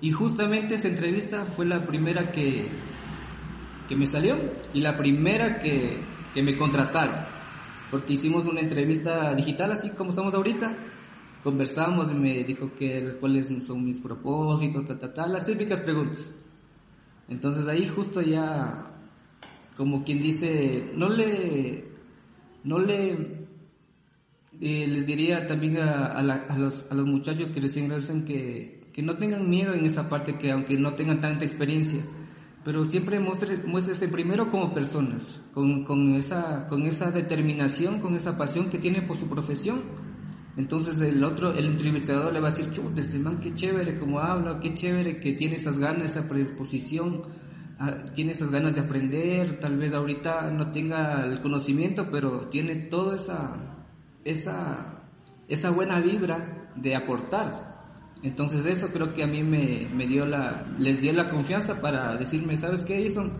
[0.00, 2.68] Y justamente esa entrevista fue la primera que,
[3.88, 4.36] que me salió
[4.74, 5.98] y la primera que,
[6.34, 7.24] que me contrataron.
[7.90, 10.76] Porque hicimos una entrevista digital así como estamos ahorita
[11.46, 16.26] conversamos y me dijo que cuáles son mis propósitos, ta, ta, ta, las típicas preguntas.
[17.28, 18.90] Entonces ahí justo ya,
[19.76, 21.84] como quien dice, no le,
[22.64, 23.12] no le,
[24.60, 26.20] eh, les diría también a,
[26.58, 30.38] los, a, los, muchachos que recién ingresan que, que no tengan miedo en esa parte,
[30.38, 32.02] que aunque no tengan tanta experiencia,
[32.64, 38.68] pero siempre muéstrese primero como personas, con, con, esa, con esa determinación, con esa pasión
[38.68, 39.82] que tienen por su profesión
[40.56, 44.20] entonces el otro, el entrevistador le va a decir, chuta, este man, qué chévere como
[44.20, 47.24] habla, qué chévere que tiene esas ganas, esa predisposición,
[47.78, 52.76] ah, tiene esas ganas de aprender, tal vez ahorita no tenga el conocimiento, pero tiene
[52.86, 53.84] toda esa,
[54.24, 55.04] esa,
[55.46, 57.66] esa buena vibra de aportar.
[58.22, 62.16] Entonces eso creo que a mí me, me dio la, les dio la confianza para
[62.16, 63.30] decirme, ¿sabes qué, Jason?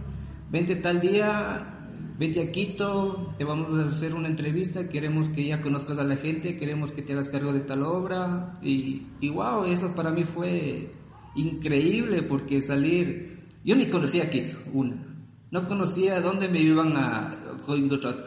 [0.51, 1.76] Vente tal día,
[2.19, 6.17] vente a Quito, te vamos a hacer una entrevista, queremos que ya conozcas a la
[6.17, 8.59] gente, queremos que te hagas cargo de tal obra.
[8.63, 10.93] Y, y wow, eso para mí fue
[11.35, 15.03] increíble porque salir, yo ni conocía Quito, una.
[15.51, 17.37] No conocía dónde me iban a,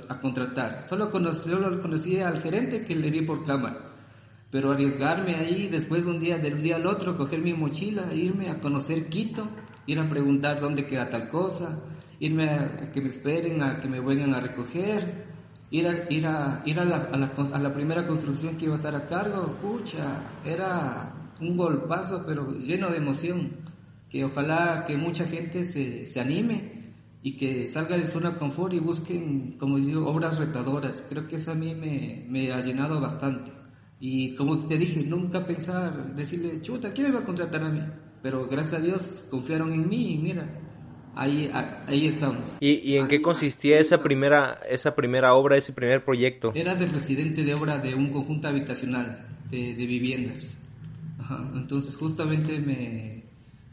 [0.10, 0.88] a contratar.
[0.88, 3.93] Solo, conocí, solo conocía al gerente que le vi por cámara.
[4.52, 8.49] Pero arriesgarme ahí después de un día, del día al otro, coger mi mochila, irme
[8.49, 9.47] a conocer Quito,
[9.86, 11.80] ir a preguntar dónde queda tal cosa,
[12.19, 15.25] irme a, que me esperen, a que me vengan a recoger,
[15.71, 18.73] ir a, ir a, ir a la, a, la, a la primera construcción que iba
[18.73, 23.51] a estar a cargo, pucha, era un golpazo, pero lleno de emoción,
[24.10, 28.79] que ojalá que mucha gente se, se anime y que salga de zona confort y
[28.79, 31.03] busquen, como digo, obras retadoras.
[31.10, 33.51] Creo que eso a mí me, me ha llenado bastante.
[33.99, 37.82] Y como te dije, nunca pensar, decirle, chuta, ¿quién me va a contratar a mí?
[38.21, 40.47] Pero gracias a Dios confiaron en mí y mira,
[41.19, 41.51] ahí,
[41.88, 42.58] ahí estamos.
[42.60, 46.51] ¿Y, ¿Y, en qué consistía esa primera, esa primera obra, ese primer proyecto?
[46.55, 50.58] Era de residente de obra de un conjunto habitacional de, de viviendas.
[51.19, 51.51] Ajá.
[51.53, 53.23] Entonces justamente me,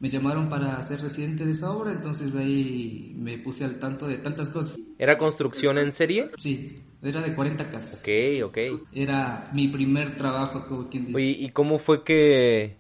[0.01, 4.19] me llamaron para ser residente de esa obra, entonces ahí me puse al tanto de
[4.19, 4.79] tantas cosas.
[4.99, 6.31] ¿Era construcción en serie?
[6.39, 8.01] Sí, era de 40 casas.
[8.01, 8.59] Ok, ok.
[8.93, 11.17] Era mi primer trabajo, como quien dice.
[11.17, 12.77] Oye, ¿y cómo fue que,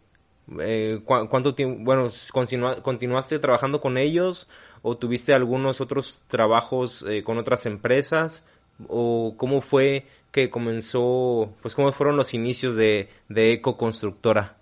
[0.60, 4.48] eh, cu cuánto tiempo, bueno, continua continuaste trabajando con ellos
[4.82, 8.44] o tuviste algunos otros trabajos eh, con otras empresas?
[8.88, 14.58] ¿O cómo fue que comenzó, pues cómo fueron los inicios de, de Eco Constructora?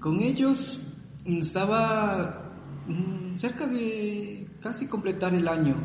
[0.00, 0.80] Con ellos
[1.24, 2.50] estaba
[2.88, 5.76] mm, cerca de casi completar el año.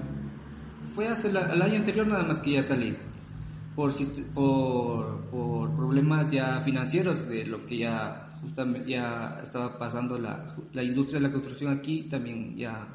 [0.93, 2.97] Fue hace la, el año anterior nada más que ya salí.
[3.75, 3.93] Por,
[4.33, 10.84] por, por problemas ya financieros, de lo que ya justamente ya estaba pasando la, la
[10.84, 12.88] industria de la construcción aquí, también ya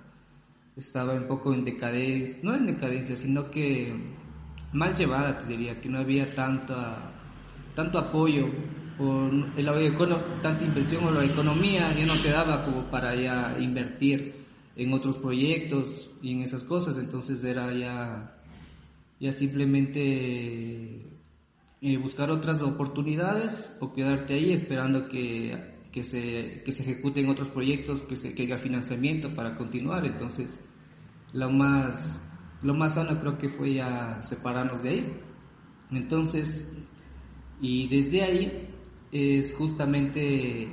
[0.77, 3.95] estaba un poco en decadencia, no en decadencia, sino que
[4.73, 7.13] mal llevada, te diría, que no había tanta,
[7.75, 8.49] tanto apoyo
[8.97, 9.97] por el,
[10.43, 14.43] tanta inversión o la economía ya no te daba como para ya invertir
[14.77, 18.35] en otros proyectos y en esas cosas, entonces era ya,
[19.21, 21.12] ya simplemente
[22.01, 28.03] buscar otras oportunidades o quedarte ahí esperando que, que, se, que se ejecuten otros proyectos,
[28.03, 30.61] que se que haya financiamiento para continuar, entonces
[31.33, 32.21] lo más,
[32.62, 35.21] lo más sano creo que fue ya separarnos de ahí.
[35.90, 36.73] Entonces,
[37.61, 38.68] y desde ahí
[39.11, 40.68] es justamente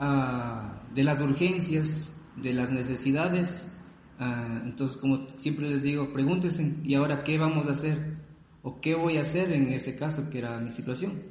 [0.00, 3.70] uh, de las urgencias, de las necesidades.
[4.18, 8.17] Uh, entonces, como siempre les digo, pregúntense, ¿y ahora qué vamos a hacer?
[8.62, 11.22] ¿O qué voy a hacer en ese caso, que era mi situación?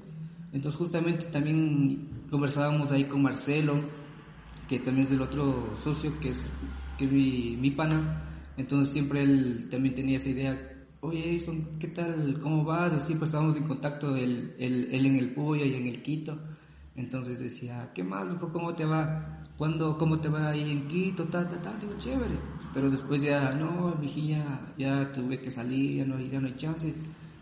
[0.54, 3.82] Entonces, justamente también conversábamos ahí con Marcelo,
[4.68, 6.46] que también es el otro socio, que es,
[6.98, 8.24] que es mi, mi pana.
[8.58, 12.40] Entonces, siempre él también tenía esa idea oye Edison, ¿qué tal?
[12.42, 13.06] ¿Cómo vas?
[13.06, 16.38] Siempre estábamos en contacto, él, él, él, en el Puya y en el Quito.
[16.96, 18.34] Entonces decía, ¿qué más?
[18.36, 19.44] ¿Cómo te va?
[19.58, 21.26] ¿Cuándo, ¿Cómo te va ahí en Quito?
[21.26, 21.78] Ta, ta, ta.
[21.78, 22.36] Digo, chévere.
[22.74, 26.94] Pero después ya, no, vigía, ya tuve que salir, ya no, ya no hay chance.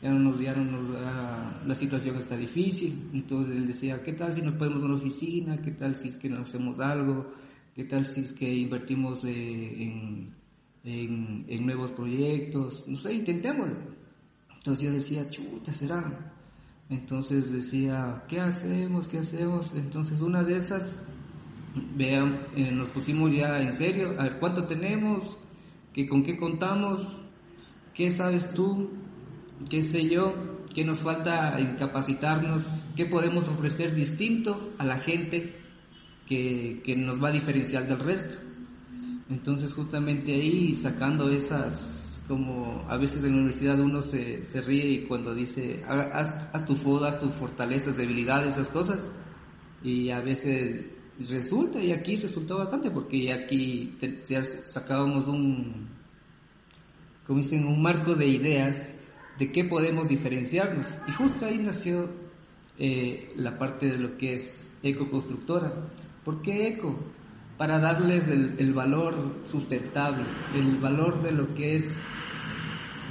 [0.01, 3.09] Ya no nos, ya no nos, la situación está difícil.
[3.13, 5.57] Entonces él decía, ¿qué tal si nos ponemos en una oficina?
[5.61, 7.31] ¿Qué tal si es que nos hacemos algo?
[7.73, 10.27] ¿Qué tal si es que invertimos eh, en
[10.85, 13.75] en, en nuevos proyectos, no sé, intentémoslo.
[14.55, 16.31] Entonces yo decía, chuta, será.
[16.89, 19.07] Entonces decía, ¿qué hacemos?
[19.07, 19.73] ¿Qué hacemos?
[19.73, 20.95] Entonces una de esas,
[21.95, 25.39] vean, eh, nos pusimos ya en serio, a ver cuánto tenemos,
[25.95, 27.21] ¿Qué, con qué contamos,
[27.93, 28.89] qué sabes tú,
[29.69, 30.33] qué sé yo,
[30.73, 32.63] qué nos falta en capacitarnos,
[32.97, 35.55] qué podemos ofrecer distinto a la gente
[36.27, 38.39] que, que nos va a diferenciar del resto.
[39.29, 44.89] Entonces justamente ahí sacando esas, como a veces en la universidad uno se, se ríe
[44.91, 49.11] y cuando dice, haz, haz tu foda, haz tus fortalezas, debilidades, esas cosas,
[49.81, 50.87] y a veces
[51.29, 54.23] resulta, y aquí resultó bastante, porque aquí te,
[54.63, 55.87] sacábamos un,
[57.25, 58.93] como dicen, un marco de ideas
[59.37, 60.87] de qué podemos diferenciarnos.
[61.07, 62.09] Y justo ahí nació
[62.77, 65.73] eh, la parte de lo que es ecoconstructora.
[66.23, 66.97] ¿Por qué eco?
[67.57, 70.23] para darles el, valor sustentable,
[70.55, 71.97] el valor de lo que es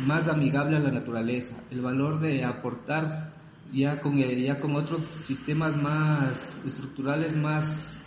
[0.07, 3.34] más amigable a la naturaleza, el valor de aportar
[3.73, 7.99] ya con, ya con otros sistemas más estructurales, más,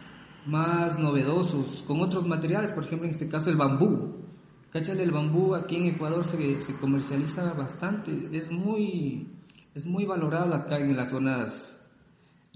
[0.46, 4.16] más novedosos, con otros materiales, por ejemplo en este caso el bambú.
[4.72, 9.28] Cáchale, el bambú aquí en Ecuador se, se comercializa bastante, es muy,
[9.74, 11.78] es muy valorado acá en las zonas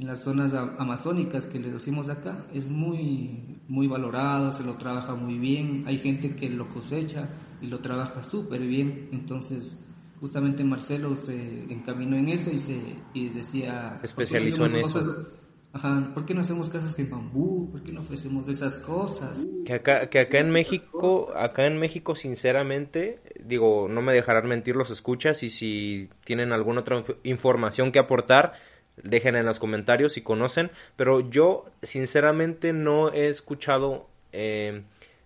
[0.01, 4.75] en las zonas amazónicas que le decimos de acá, es muy, muy valorado, se lo
[4.77, 7.29] trabaja muy bien, hay gente que lo cosecha
[7.61, 9.77] y lo trabaja súper bien, entonces
[10.21, 11.33] justamente Marcelo se
[11.69, 12.79] encaminó en eso y, se,
[13.13, 13.99] y decía...
[14.03, 15.27] Especializó en eso.
[15.73, 17.71] Ajá, ¿por qué no hacemos casas de bambú?
[17.71, 19.45] ¿Por qué no ofrecemos esas cosas?
[19.65, 24.75] Que acá, que acá en México, acá en México, sinceramente, digo, no me dejarán mentir
[24.75, 28.53] los escuchas y si tienen alguna otra información que aportar,
[29.01, 34.83] dejen en los comentarios si conocen, pero yo sinceramente no he escuchado eh,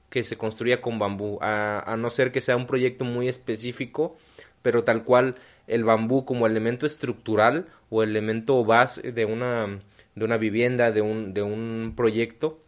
[0.10, 4.15] que se construya con bambú, a, no ser que sea un proyecto muy específico,
[4.65, 5.36] pero tal cual
[5.67, 9.80] el bambú como elemento estructural o elemento base de una,
[10.15, 12.63] de una vivienda, de un, de un proyecto,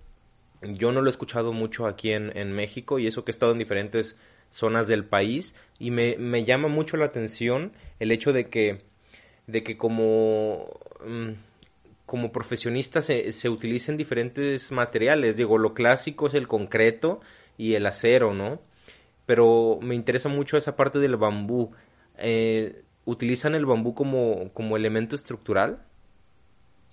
[0.62, 3.52] yo no lo he escuchado mucho aquí en, en México y eso que he estado
[3.52, 8.48] en diferentes zonas del país y me, me llama mucho la atención el hecho de
[8.48, 8.84] que
[9.48, 10.70] de que como
[11.04, 11.32] mm,
[12.06, 15.36] como profesionista se, se utilicen diferentes materiales.
[15.36, 17.22] Digo, lo clásico es el concreto
[17.58, 18.60] y el acero, ¿no?
[19.26, 21.74] Pero me interesa mucho esa parte del bambú.
[22.18, 25.82] Eh, ¿Utilizan el bambú como, como elemento estructural?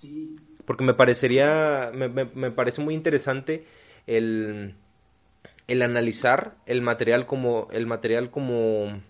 [0.01, 0.35] Sí,
[0.65, 3.65] Porque me parecería, me, me- me parece muy interesante
[4.07, 4.75] el,
[5.67, 9.01] el analizar el material como, el material como,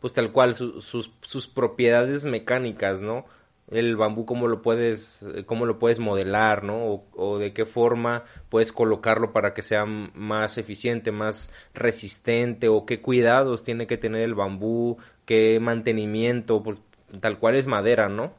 [0.00, 3.24] pues tal cual, su- sus, sus propiedades mecánicas, ¿no?
[3.70, 6.84] El bambú, cómo lo puedes, cómo lo puedes modelar, ¿no?
[6.86, 12.86] O, o de qué forma puedes colocarlo para que sea más eficiente, más resistente, o
[12.86, 16.80] qué cuidados tiene que tener el bambú, qué mantenimiento, pues
[17.20, 18.32] tal cual es madera, ¿no?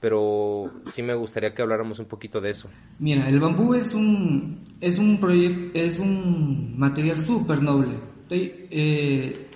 [0.00, 2.68] Pero sí me gustaría que habláramos un poquito de eso.
[2.98, 7.96] Mira, el bambú es un es un proyecto es un material súper noble.
[8.30, 9.46] Eh,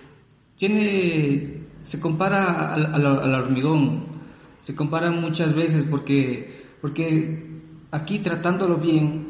[0.56, 4.06] tiene se compara al hormigón,
[4.60, 7.54] se compara muchas veces porque porque
[7.90, 9.26] aquí tratándolo bien,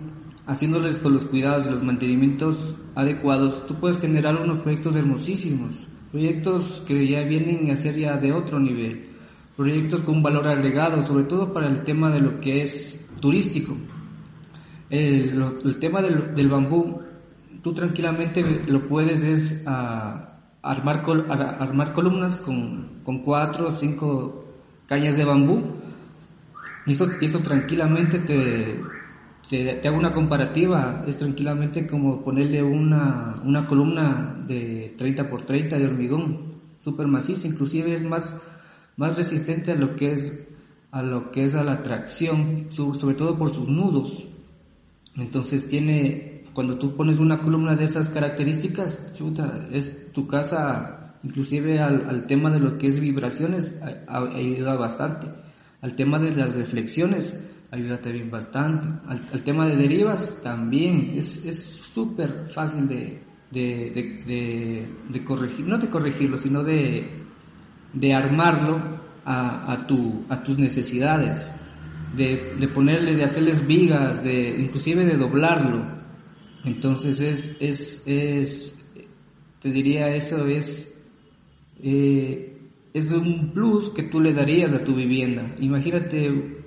[0.47, 6.85] haciéndoles con los cuidados y los mantenimientos adecuados, tú puedes generar unos proyectos hermosísimos, proyectos
[6.87, 9.09] que ya vienen a ser ya de otro nivel,
[9.57, 13.77] proyectos con valor agregado, sobre todo para el tema de lo que es turístico.
[14.91, 15.43] El,
[15.81, 17.01] tema del, del bambú,
[17.65, 23.71] tú tranquilamente lo puedes es ah, armar, col- ar- armar columnas con, con cuatro o
[23.73, 24.45] cinco
[24.87, 25.65] cañas de bambú.
[26.87, 28.81] Eso, eso tranquilamente te,
[29.49, 35.79] te, hago una comparativa, es tranquilamente como ponerle una, una columna de 30 por 30
[35.79, 38.41] de hormigón, súper maciza, inclusive es más,
[38.97, 40.49] más resistente a lo que es
[40.95, 44.29] a lo que es a la tracción, sobre todo por sus nudos.
[45.17, 51.81] Entonces tiene, cuando tú pones una columna de esas características, chuta, es tu casa, inclusive
[51.81, 53.75] al, al tema de lo que es vibraciones,
[54.07, 55.27] ayuda bastante.
[55.81, 57.41] Al tema de las reflexiones,
[57.75, 58.89] ayuda también bastante.
[59.07, 61.15] Al, tema de derivas, también.
[61.17, 67.09] Es es súper fácil de, de, de, corregir, no de corregirlo, sino de,
[68.15, 71.53] armarlo a, a, tu, a tus necesidades,
[72.17, 75.95] de, de ponerle, de hacerles vigas, de inclusive de doblarlo.
[76.65, 78.85] Entonces es, es, es
[79.61, 80.95] te diría eso es,
[81.83, 82.59] eh,
[82.93, 85.55] es un plus que tú le darías a tu vivienda.
[85.59, 86.64] Imagínate,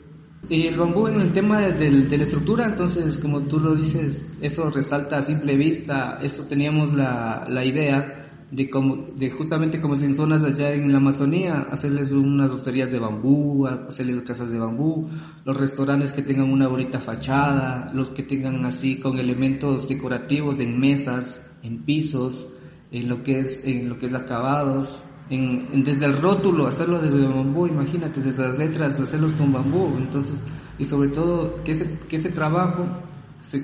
[0.49, 4.25] y el bambú en el tema de, de la estructura, entonces como tú lo dices,
[4.41, 9.95] eso resalta a simple vista, eso teníamos la, la idea de como, de justamente como
[9.95, 14.57] es en zonas allá en la Amazonía, hacerles unas hosterías de bambú, hacerles casas de
[14.57, 15.09] bambú,
[15.43, 20.79] los restaurantes que tengan una bonita fachada, los que tengan así con elementos decorativos en
[20.79, 22.47] mesas, en pisos,
[22.91, 26.99] en lo que es, en lo que es acabados, en, en- desde el rótulo, hacerlo
[26.99, 30.41] desde bambú, imagínate, desde las letras, hacerlos con bambú, entonces,
[30.79, 32.85] y sobre todo que ese, que ese trabajo,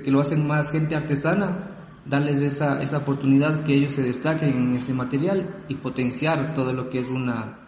[0.04, 1.70] que lo hacen más gente artesana,
[2.06, 6.90] darles esa, esa oportunidad que ellos se destaquen en ese material y potenciar todo lo
[6.90, 7.58] que es una,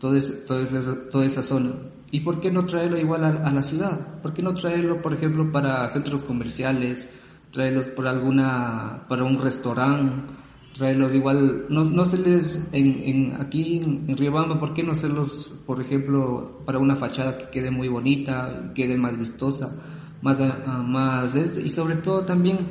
[0.00, 1.72] toda esa, toda esa, toda esa zona.
[2.10, 4.20] ¿Y por qué no traerlo igual a, a la ciudad?
[4.22, 7.08] ¿Por qué no traerlo, por ejemplo, para centros comerciales?
[7.52, 10.32] Traerlos por alguna, para un restaurante,
[10.76, 15.54] traerlos igual, no, no se les, en, en, aquí en, Riobamba, ¿por qué no hacerlos,
[15.66, 19.74] por ejemplo, para una fachada que quede muy bonita, quede más vistosa,
[20.22, 22.68] más, ah, más este, y sobre todo también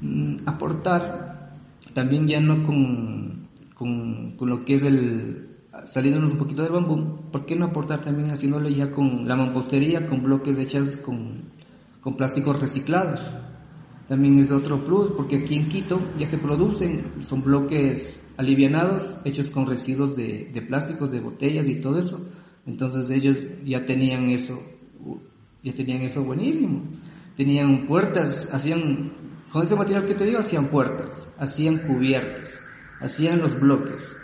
[0.00, 1.56] mm, aportar,
[1.92, 5.48] también ya no con, con, con lo que es el,
[5.84, 10.06] saliéndonos un poquito del bambú, ¿por qué no aportar también haciéndole ya con la mampostería,
[10.06, 11.50] con bloques hechas con,
[12.00, 13.36] con plásticos reciclados?
[14.10, 19.50] También es otro plus, porque aquí en Quito ya se producen, son bloques alivianados, hechos
[19.50, 22.20] con residuos de, de plásticos, de botellas y todo eso.
[22.66, 24.60] Entonces ellos ya tenían eso,
[25.62, 26.82] ya tenían eso buenísimo.
[27.36, 29.12] Tenían puertas, hacían,
[29.52, 32.60] con ese material que te digo, hacían puertas, hacían cubiertas,
[33.00, 34.16] hacían los bloques,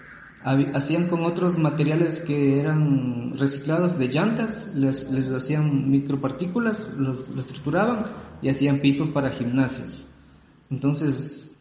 [0.74, 7.46] hacían con otros materiales que eran reciclados de llantas, les, les hacían micropartículas, los, los
[7.46, 8.06] trituraban
[8.42, 10.08] y hacían pisos para gimnasios.
[10.70, 11.56] Entonces,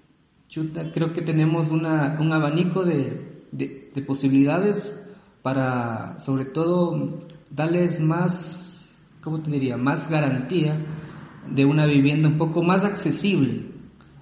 [0.47, 4.99] chuta, creo que tenemos una, un abanico de, de, de posibilidades
[5.41, 7.19] para, sobre todo,
[7.51, 10.83] darles más, ¿cómo te diría?, más garantía
[11.49, 13.67] de una vivienda un poco más accesible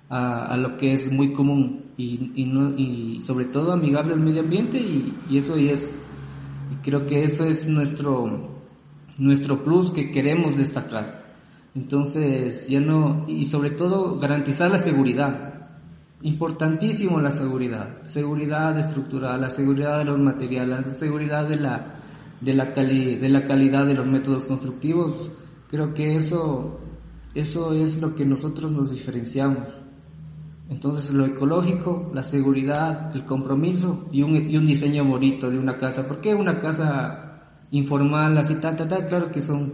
[0.10, 4.20] a, a lo que es muy común y, y, no, y sobre todo amigable al
[4.20, 5.94] medio ambiente y, y eso es,
[6.84, 8.60] creo que eso es nuestro,
[9.18, 11.23] nuestro plus que queremos destacar.
[11.76, 15.50] Entonces, ya no, y sobre todo garantizar la seguridad.
[16.22, 18.04] Importantísimo la seguridad.
[18.06, 21.96] Seguridad estructural, la seguridad de los materiales, la seguridad de la,
[22.42, 25.32] de la, cali- de la calidad de los métodos constructivos.
[25.70, 26.80] Creo que eso,
[27.34, 29.82] eso es lo que nosotros nos diferenciamos.
[30.70, 35.78] Entonces lo ecológico, la seguridad, el compromiso y un, y un diseño bonito de una
[35.78, 36.08] casa.
[36.08, 39.06] ¿Por qué una casa informal, así, ta, ta, ta?
[39.08, 39.72] Claro que son,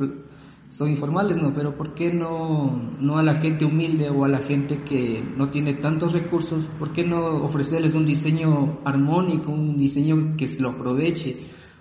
[0.69, 1.53] son informales, ¿no?
[1.53, 5.49] Pero ¿por qué no, no a la gente humilde o a la gente que no
[5.49, 6.69] tiene tantos recursos?
[6.77, 11.37] ¿Por qué no ofrecerles un diseño armónico, un diseño que se lo aproveche,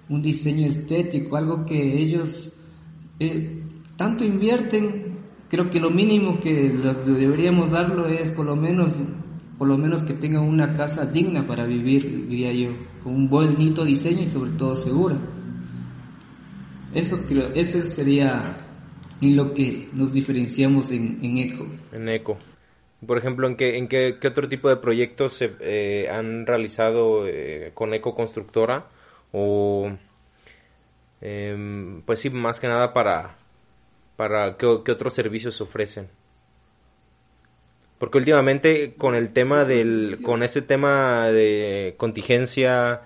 [0.09, 2.53] un diseño estético, algo que ellos
[3.21, 3.63] eh,
[3.97, 5.19] tanto invierten
[5.49, 6.71] creo que lo mínimo que
[7.07, 8.95] deberíamos darlo es por lo menos
[9.59, 13.85] por lo menos que tengan una casa digna para vivir, diría yo, con un bonito
[13.85, 15.17] diseño y sobre todo segura.
[16.95, 18.68] Eso creo, eso sería
[19.21, 21.67] en lo que nos diferenciamos en, en ECO.
[21.93, 22.39] En ECO.
[23.07, 27.27] Por ejemplo, ¿en qué, en qué, qué otro tipo de proyectos se eh, han realizado
[27.29, 28.87] eh, con Eco Constructora?
[29.33, 29.91] O,
[31.21, 33.37] em, pues sí, más que nada para,
[34.17, 36.09] para qué, qué otros servicios se ofrecen.
[37.99, 43.03] Porque últimamente con el tema del, con ese tema de contingencia,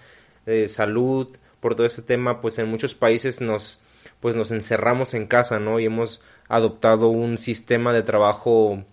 [0.47, 3.79] de salud, por todo ese tema, pues en muchos países nos,
[4.23, 5.81] pues nos encerramos en casa, ¿no?
[5.81, 8.85] Y hemos adoptado un sistema de trabajo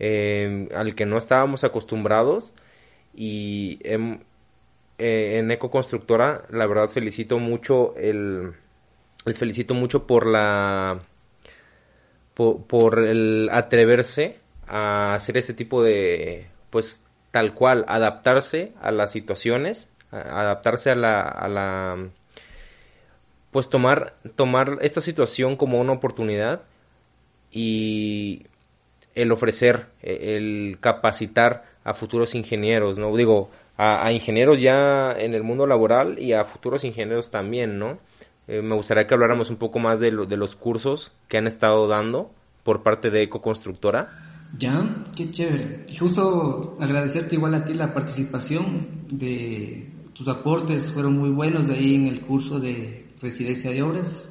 [0.00, 2.52] eh, al que no estábamos acostumbrados
[3.14, 4.18] y em,
[4.98, 8.54] eh, en Eco Constructora, la verdad felicito mucho el,
[9.24, 11.00] les felicito mucho por la,
[12.34, 19.88] por, el atreverse a hacer este tipo de, pues tal cual, adaptarse a las situaciones,
[20.10, 22.08] adaptarse a la, a la,
[23.52, 26.62] pues tomar, tomar esta situación como una oportunidad
[27.50, 28.46] y
[29.14, 33.14] el ofrecer, e- el capacitar a futuros ingenieros, ¿no?
[33.16, 37.98] Digo, a, ingenieros ya en el mundo laboral y a futuros ingenieros también, ¿no?
[38.48, 41.46] Eh, me gustaría que habláramos un poco más de, lo- de los cursos que han
[41.46, 42.30] estado dando
[42.64, 44.10] por parte de Eco Constructora.
[44.58, 45.86] Ya, qué chévere.
[45.98, 51.94] Justo agradecerte igual a ti la participación de tus aportes, fueron muy buenos de ahí
[51.94, 54.28] en el curso de residencia de obras.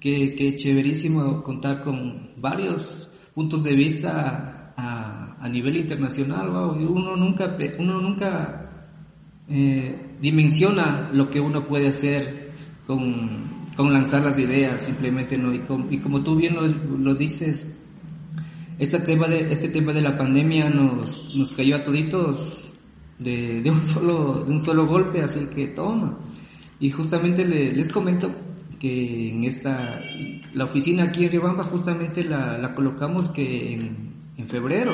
[0.00, 6.50] Qué, qué chéverísimo contar con varios puntos de vista a, a nivel internacional.
[6.50, 6.72] wow.
[6.72, 8.90] Uno nunca, uno nunca
[9.48, 12.52] eh, dimensiona lo que uno puede hacer
[12.86, 15.54] con, con lanzar las ideas, simplemente no.
[15.54, 17.72] Y, com- y como tú bien lo, lo dices,
[18.78, 22.74] este tema de este tema de la pandemia nos, nos cayó a toditos
[23.18, 26.18] de, de un solo de un solo golpe así que toma
[26.80, 28.30] y justamente le- les comento
[28.78, 30.00] que en esta
[30.54, 34.92] la oficina aquí en Riobamba justamente la, colocamos que en, en febrero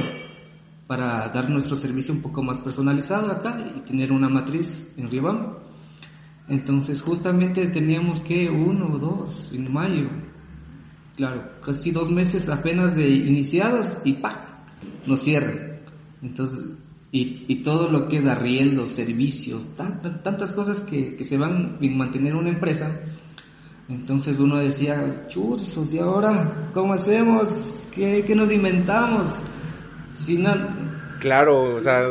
[0.86, 5.58] para dar nuestro servicio un poco más personalizado acá y tener una matriz en Riobamba
[6.48, 10.08] entonces justamente teníamos que uno o dos en mayo
[11.14, 14.64] Claro, casi dos meses apenas de iniciados y ¡pa!
[15.06, 15.80] nos cierran.
[16.22, 16.70] Entonces,
[17.12, 21.36] y, y todo lo que es arriendo, servicios, tan- tan- tantas cosas que, que se
[21.38, 23.00] van a mantener una empresa.
[23.88, 27.84] Entonces uno decía, churros, ¿y ahora cómo hacemos?
[27.94, 29.30] ¿Qué, qué nos inventamos?
[30.14, 30.52] Si no,
[31.20, 32.02] Claro, o sea,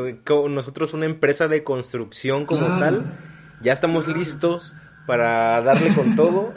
[0.49, 2.80] nosotros una empresa de construcción como Claro.
[2.80, 3.20] tal,
[3.62, 4.74] ya estamos listos
[5.06, 6.54] para darle con todo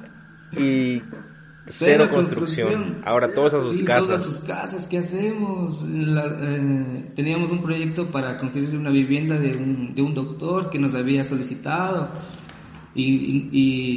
[0.53, 1.03] y
[1.67, 3.03] cero, construcción.
[3.05, 4.07] Ahora todos a sus Sí, casas.
[4.07, 5.83] Todas a sus casas, ¿qué hacemos?
[5.83, 10.79] La- eh, teníamos un proyecto para construir una vivienda de un, de un doctor que
[10.79, 12.11] nos había solicitado.
[12.97, 13.51] Y, y-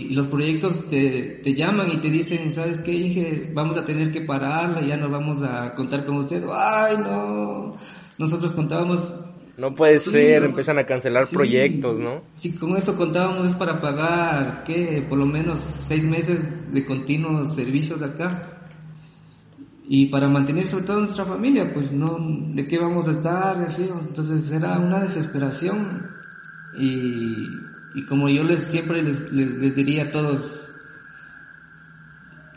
[0.10, 2.92] y los proyectos te, te llaman y te dicen, ¿sabes qué?
[2.94, 6.44] Dije, vamos a tener que pararla, ya no vamos a contar con usted.
[6.52, 7.76] ¡Ay, no!
[8.18, 9.14] Nosotros contábamos
[9.58, 10.50] No puede Sí, ser, no.
[10.50, 12.22] empiezan a cancelar Sí, proyectos, ¿no?
[12.34, 15.06] Si con eso contábamos es para pagar, ¿qué?
[15.10, 18.54] Por lo menos seis meses de continuos servicios acá.
[19.90, 22.18] Y para mantener sobre todo nuestra familia, pues no,
[22.54, 23.56] ¿de qué vamos a estar?
[23.64, 26.06] Así, Entonces era una desesperación.
[26.78, 27.48] Y,
[27.96, 30.72] y como yo les siempre les, les, les diría a todos,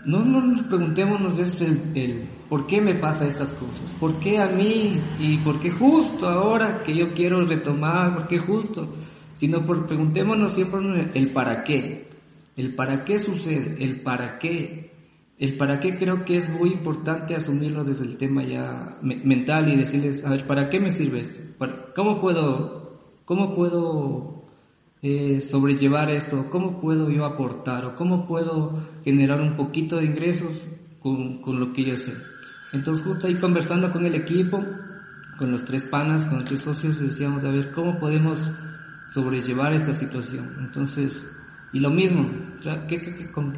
[0.04, 4.38] no, no nos preguntémonos es el, el por qué me pasa estas cosas, por qué
[4.38, 8.88] a mí y por qué justo ahora que yo quiero retomar, por qué justo,
[9.34, 12.08] sino por preguntémonos siempre el para qué,
[12.56, 14.90] el para qué sucede, el para qué,
[15.38, 19.72] el para qué creo que es muy importante asumirlo desde el tema ya me- mental
[19.72, 21.38] y decirles, a ver, ¿para qué me sirve esto?
[21.56, 24.44] ¿Para- ¿Cómo puedo, cómo puedo
[25.02, 26.50] eh, sobrellevar esto?
[26.50, 30.68] ¿Cómo puedo yo aportar o cómo puedo generar un poquito de ingresos
[31.00, 32.12] con, con lo que yo sé?
[32.72, 34.64] Entonces justo ahí conversando con el equipo,
[35.36, 38.50] con los tres panas, con los tres socios, decíamos, a ver, ¿cómo podemos
[39.08, 40.56] sobrellevar esta situación?
[40.60, 41.26] Entonces,
[41.72, 42.30] y lo mismo,
[42.88, 43.52] ¿qué, qué- qué- con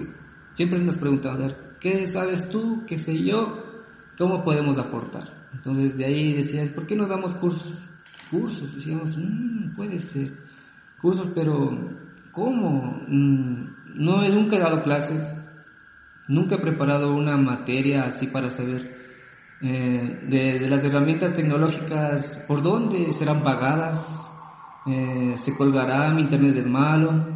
[0.54, 2.84] siempre nos preguntan, a ver, ¿qué sabes tú?
[2.86, 3.84] ¿Qué sé yo?
[4.16, 5.24] ¿Cómo podemos aportar?
[5.52, 7.88] Entonces de ahí decías, ¿por qué no damos cursos?
[8.30, 10.32] Cursos, decíamos, "Mm, puede ser.
[11.00, 11.90] Cursos, pero
[12.30, 13.02] ¿cómo?
[13.08, 15.34] Mm, no, nunca he dado clases,
[16.28, 19.01] nunca he preparado una materia así para saber
[19.62, 24.30] eh, de, de las herramientas tecnológicas, ¿por dónde serán pagadas?
[24.86, 26.12] Eh, ¿Se colgará?
[26.12, 27.26] ¿Mi internet es malo?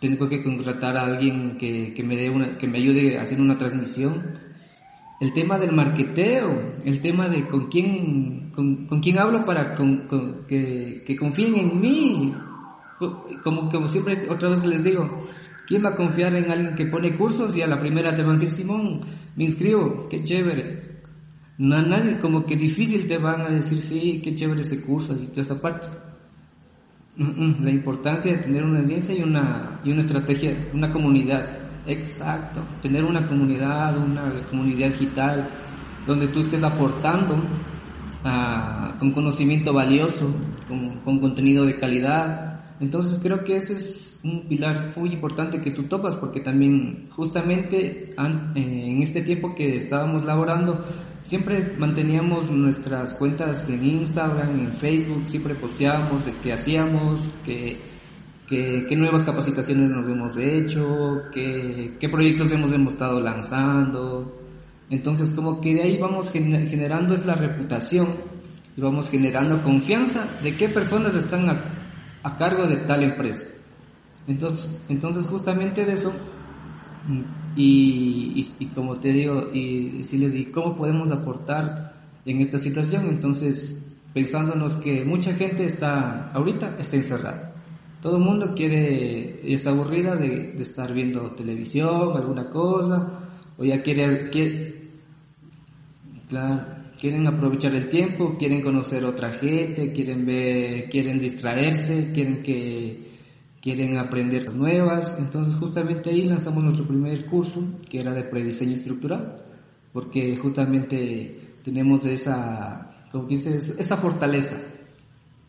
[0.00, 3.56] Tengo que contratar a alguien que, que me dé una, que me ayude haciendo una
[3.58, 4.38] transmisión.
[5.20, 10.06] El tema del marketeo, el tema de con quién, con, con quién hablo para con-
[10.08, 12.34] con- que, que confíen en mí.
[13.42, 15.24] Como, como siempre, otra vez les digo,
[15.66, 18.30] ¿quién va a confiar en alguien que pone cursos y a la primera te van
[18.32, 19.00] a decir, Simón,
[19.36, 20.85] me inscribo, qué chévere?
[21.58, 25.26] No, nadie, como que difícil te van a decir, sí, qué chévere ese curso, así
[25.28, 25.86] toda esa parte.
[27.16, 31.66] La importancia de tener una audiencia y una, y una estrategia, una comunidad.
[31.86, 32.62] Exacto.
[32.82, 35.48] Tener una comunidad, una comunidad digital,
[36.06, 37.42] donde tú estés aportando
[38.22, 40.30] ah, con conocimiento valioso,
[40.68, 42.60] con, con contenido de calidad.
[42.80, 48.10] Entonces creo que ese es un pilar muy importante que tú topas porque también justamente
[48.10, 48.14] eh,
[48.54, 50.84] en este tiempo que estábamos laborando
[51.26, 57.80] siempre manteníamos nuestras cuentas en Instagram, en Facebook, siempre posteábamos de qué hacíamos, qué,
[58.46, 64.40] qué, nuevas capacitaciones nos hemos hecho, qué, qué proyectos hemos, hemos estado lanzando.
[64.88, 68.08] Entonces como que de ahí vamos gener- generando es la reputación
[68.76, 71.60] y vamos generando confianza de qué personas están a,
[72.22, 73.48] a cargo de tal empresa.
[74.28, 76.12] Entonces, entonces justamente de eso,
[77.56, 81.94] y, y- y como te digo, y si les digo, ¿cómo podemos aportar
[82.24, 83.06] en esta situación?
[83.08, 83.82] Entonces,
[84.12, 87.52] pensándonos que mucha gente está, ahorita está encerrada.
[88.02, 93.20] Todo el mundo quiere, y está aburrida de, de estar viendo televisión, alguna cosa,
[93.58, 94.76] o ya quiere, quiere,
[96.28, 96.64] Claro,
[97.00, 103.15] quieren aprovechar el tiempo, quieren conocer otra gente, quieren ver, quieren distraerse, quieren que
[103.66, 105.16] quieren aprender cosas nuevas.
[105.18, 109.42] Entonces, justamente ahí lanzamos nuestro primer curso, que era de prediseño estructural,
[109.92, 114.56] porque justamente tenemos esa, como dices, esa fortaleza.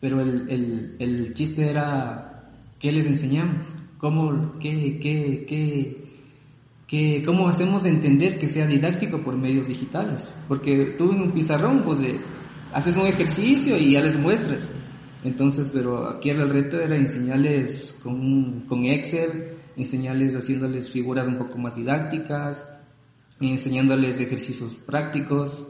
[0.00, 2.50] Pero el, el, el chiste era
[2.80, 6.04] qué les enseñamos, cómo, qué, qué,
[6.88, 10.34] qué, cómo hacemos de entender que sea didáctico por medios digitales.
[10.48, 12.00] Porque tú en un pizarrón, pues
[12.72, 14.68] haces un ejercicio y ya les muestras.
[15.24, 21.58] Entonces, pero aquí el reto era enseñarles con, con Excel, enseñarles haciéndoles figuras un poco
[21.58, 22.68] más didácticas,
[23.40, 25.66] enseñándoles ejercicios prácticos.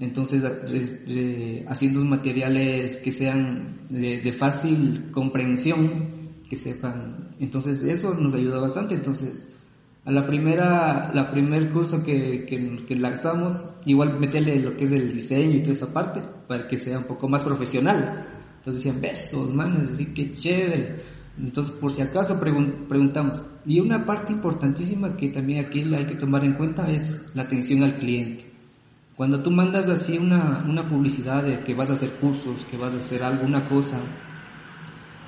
[0.00, 7.36] Entonces, es- haciendo materiales que sean de, de fácil comprensión, que sepan.
[7.38, 8.94] Entonces, eso nos ayuda bastante.
[8.94, 9.46] Entonces,
[10.04, 14.92] a la primera, la primer curso que, que, que lanzamos, igual meterle lo que es
[14.92, 18.26] el diseño y toda esa parte, para que sea un poco más profesional.
[18.60, 21.02] Entonces decían, besos, manos, así que chévere.
[21.38, 23.42] Entonces, por si acaso pregun- preguntamos.
[23.66, 27.82] Y una parte importantísima que también aquí hay que tomar en cuenta es la atención
[27.82, 28.44] al cliente.
[29.16, 32.94] Cuando tú mandas así una, una publicidad de que vas a hacer cursos, que vas
[32.94, 33.98] a hacer alguna cosa,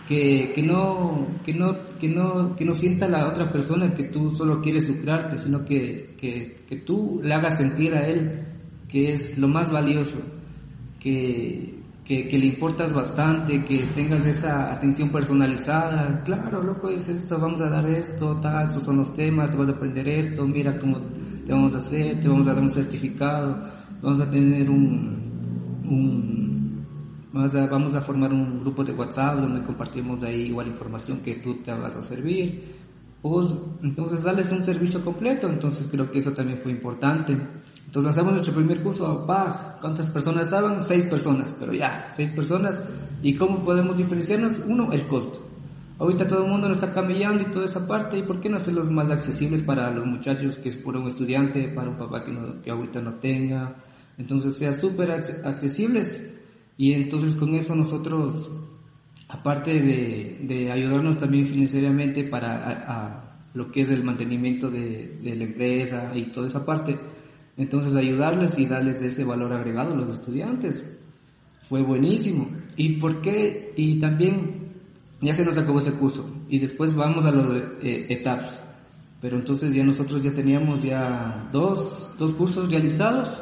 [0.09, 4.31] que, que no que no que no que no sienta la otra persona que tú
[4.31, 8.45] solo quieres lucrarte sino que, que, que tú le hagas sentir a él
[8.89, 10.19] que es lo más valioso
[10.99, 17.61] que, que, le importas bastante que tengas esa atención personalizada claro loco es esto vamos
[17.61, 21.01] a dar esto tal estos son los temas te vas a aprender esto mira cómo
[21.47, 23.63] te vamos a hacer te vamos a dar un certificado
[24.03, 26.43] vamos a tener un, un
[27.33, 31.37] Vamos a, vamos a formar un grupo de WhatsApp donde compartimos ahí igual información que
[31.37, 32.82] tú te vas a servir.
[33.83, 35.49] Entonces, darles un servicio completo.
[35.49, 37.33] Entonces, creo que eso también fue importante.
[37.33, 39.25] Entonces, lanzamos nuestro primer curso.
[39.27, 40.83] Pa, ¿Cuántas personas estaban?
[40.83, 41.55] Seis personas.
[41.61, 42.81] Pero ya, seis personas.
[43.23, 44.61] ¿Y cómo podemos diferenciarnos?
[44.67, 45.47] Uno, el costo.
[45.99, 48.19] Ahorita todo el mundo nos está cambiando y toda esa parte.
[48.19, 51.69] ¿Y por qué no hacerlos más accesibles para los muchachos que es por un estudiante,
[51.69, 53.77] para un papá que, no, que ahorita no tenga?
[54.19, 56.29] Entonces, sea súper acce- accesibles.
[56.77, 58.51] Y entonces con eso nosotros,
[59.33, 66.13] aparte de, ayudarnos también financieramente para lo que es el mantenimiento de, de la empresa
[66.15, 66.99] y toda esa parte,
[67.57, 70.99] entonces ayudarles y darles ese valor agregado a los estudiantes.
[71.69, 72.49] Fue buenísimo.
[72.77, 73.73] ¿Y por qué?
[73.77, 74.73] Y también
[75.23, 77.51] ya se nos acabó ese curso y después vamos a los
[77.83, 78.63] eh, etapas.
[79.21, 83.41] Pero entonces ya nosotros ya teníamos ya dos, dos cursos realizados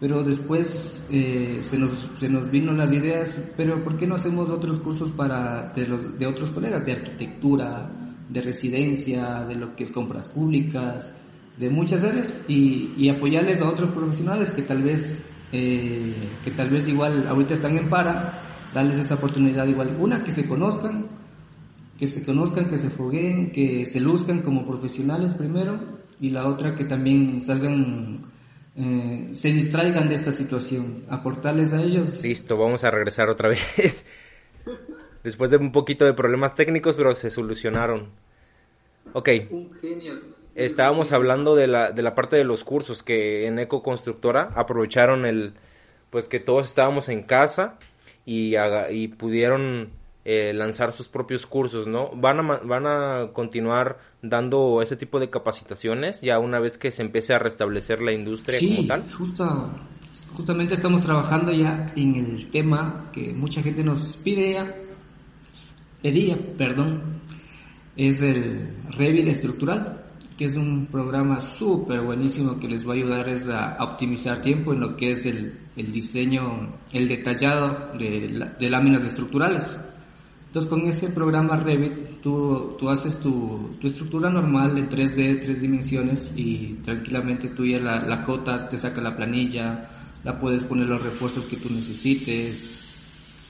[0.00, 4.48] pero después eh, se, nos, se nos vino las ideas, pero ¿por qué no hacemos
[4.50, 7.90] otros cursos para de, los, de otros colegas de arquitectura,
[8.28, 11.12] de residencia, de lo que es compras públicas,
[11.56, 16.68] de muchas áreas y, y apoyarles a otros profesionales que tal vez eh, que tal
[16.68, 18.42] vez igual ahorita están en para,
[18.74, 21.06] darles esa oportunidad igual, una que se conozcan,
[21.98, 25.80] que se conozcan, que se fogueen, que se luzcan como profesionales primero
[26.20, 28.17] y la otra que también salgan,
[28.78, 32.22] eh, se distraigan de esta situación, aportarles a ellos.
[32.22, 34.04] Listo, vamos a regresar otra vez.
[35.24, 38.10] Después de un poquito de problemas técnicos, pero se solucionaron.
[39.12, 39.28] Ok.
[39.50, 40.14] Un genio.
[40.54, 45.24] Estábamos hablando de la, de la parte de los cursos que en Eco Constructora aprovecharon
[45.24, 45.54] el
[46.10, 47.78] pues que todos estábamos en casa
[48.24, 49.90] y, pudieron
[50.24, 52.10] eh, lanzar sus propios cursos, ¿no?
[52.14, 57.02] Van a, van a continuar dando ese tipo de capacitaciones ya una vez que se
[57.02, 59.06] empiece a restablecer la industria como Sí, tal.
[59.16, 59.70] justo,
[60.34, 64.74] justamente estamos trabajando ya en el tema que mucha gente nos pide ya,
[66.02, 67.22] pedía, perdón,
[67.96, 70.04] es el Revit estructural,
[70.36, 74.40] que es un programa súper buenísimo que les va a ayudar es a, a optimizar
[74.40, 79.76] tiempo en lo que es el, el diseño, el detallado de, de láminas estructurales.
[80.58, 85.60] Entonces con ese programa Revit tú, tú haces tu, tu estructura normal en 3D, tres
[85.60, 89.88] dimensiones y tranquilamente tú ya la, la cotas, te saca la planilla,
[90.24, 93.00] la puedes poner los refuerzos que tú necesites,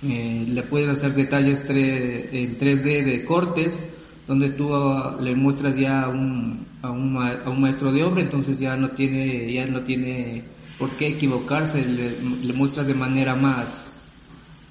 [0.03, 3.89] eh, le puedes hacer detalles en 3D de cortes
[4.27, 8.21] donde tú ah, le muestras ya a un, a, un, a un maestro de obra,
[8.21, 10.45] entonces ya no tiene, ya no tiene
[10.79, 13.91] por qué equivocarse, le, le muestras de manera más,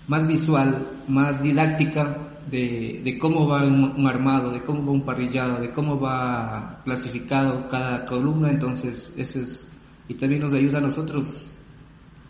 [0.08, 5.06] más visual, más didáctica de, de cómo va un, un armado, de cómo va un
[5.06, 9.68] parrillado, de cómo va clasificado cada columna, entonces eso es,
[10.08, 11.48] y también nos ayuda a nosotros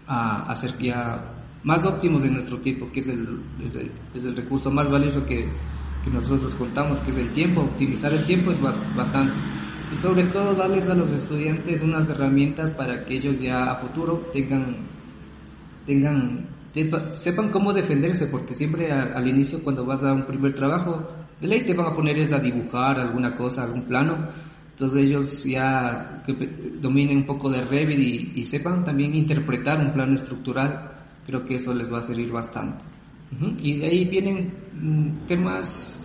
[0.07, 1.21] a, a ser ya
[1.63, 5.25] más óptimos en nuestro tiempo, que es el, es el, es el recurso más valioso
[5.25, 5.49] que,
[6.03, 9.33] que nosotros contamos, que es el tiempo, optimizar el tiempo es bas- bastante.
[9.91, 14.21] Y sobre todo darles a los estudiantes unas herramientas para que ellos ya a futuro
[14.33, 14.75] tengan
[15.85, 16.45] tengan
[17.13, 21.07] sepan cómo defenderse porque siempre a- al inicio cuando vas a un primer trabajo
[21.41, 24.29] de ley te van a poner es a dibujar alguna cosa algún plano.
[24.71, 26.33] Entonces ellos ya que
[26.79, 30.91] dominen un poco de Revit y, y sepan también interpretar un plano estructural
[31.25, 32.83] creo que eso les va a servir bastante.
[33.35, 33.55] Ujú.
[33.61, 35.99] y de ahí vienen mm, temas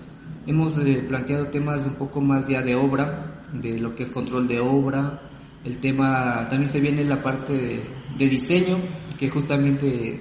[0.44, 4.48] hemos eh, planteado temas un poco más ya de obra de lo que es control
[4.48, 5.20] de obra.
[5.64, 7.82] El tema también se viene la parte de,
[8.18, 8.78] de diseño
[9.20, 10.20] que justamente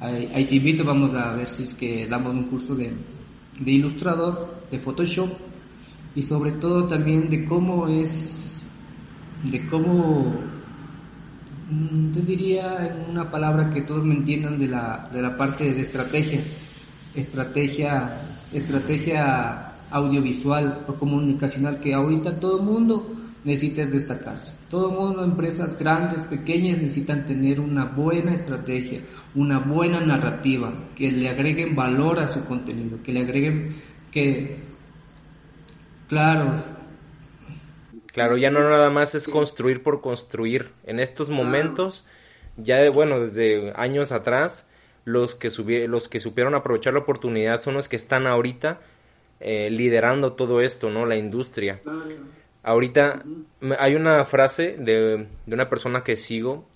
[0.00, 2.92] ahí, te invito vamos a ver si es que damos un curso de,
[3.58, 5.30] de ilustrador de Photoshop
[6.14, 8.66] y sobre todo también de cómo es
[9.44, 10.34] de cómo
[11.70, 15.72] mm, yo diría en una palabra que todos me entiendan de la, de la parte
[15.72, 16.40] de estrategia
[17.14, 18.20] estrategia
[18.52, 23.17] estrategia audiovisual o comunicacional que ahorita todo el mundo
[23.48, 24.52] necesita es destacarse.
[24.70, 29.00] Todo mundo, empresas grandes, pequeñas, necesitan tener una buena estrategia,
[29.34, 33.76] una buena narrativa, que le agreguen valor a su contenido, que le agreguen
[34.12, 34.56] que,
[36.08, 36.54] claro,
[38.12, 40.72] Claro, ya no nada más es construir por construir.
[40.84, 42.04] En estos momentos,
[42.56, 44.66] ya de, bueno, desde años atrás,
[45.04, 48.80] los que, subi- los que supieron aprovechar la oportunidad son los que están ahorita
[49.40, 51.06] eh, liderando todo esto, ¿no?
[51.06, 51.82] La industria.
[52.62, 53.22] Ahorita
[53.78, 56.66] hay una frase de, de una persona que sigo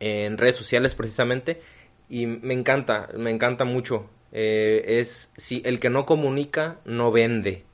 [0.00, 1.60] en redes sociales precisamente
[2.08, 4.08] y me encanta, me encanta mucho.
[4.30, 7.64] Eh, es si el que no comunica no vende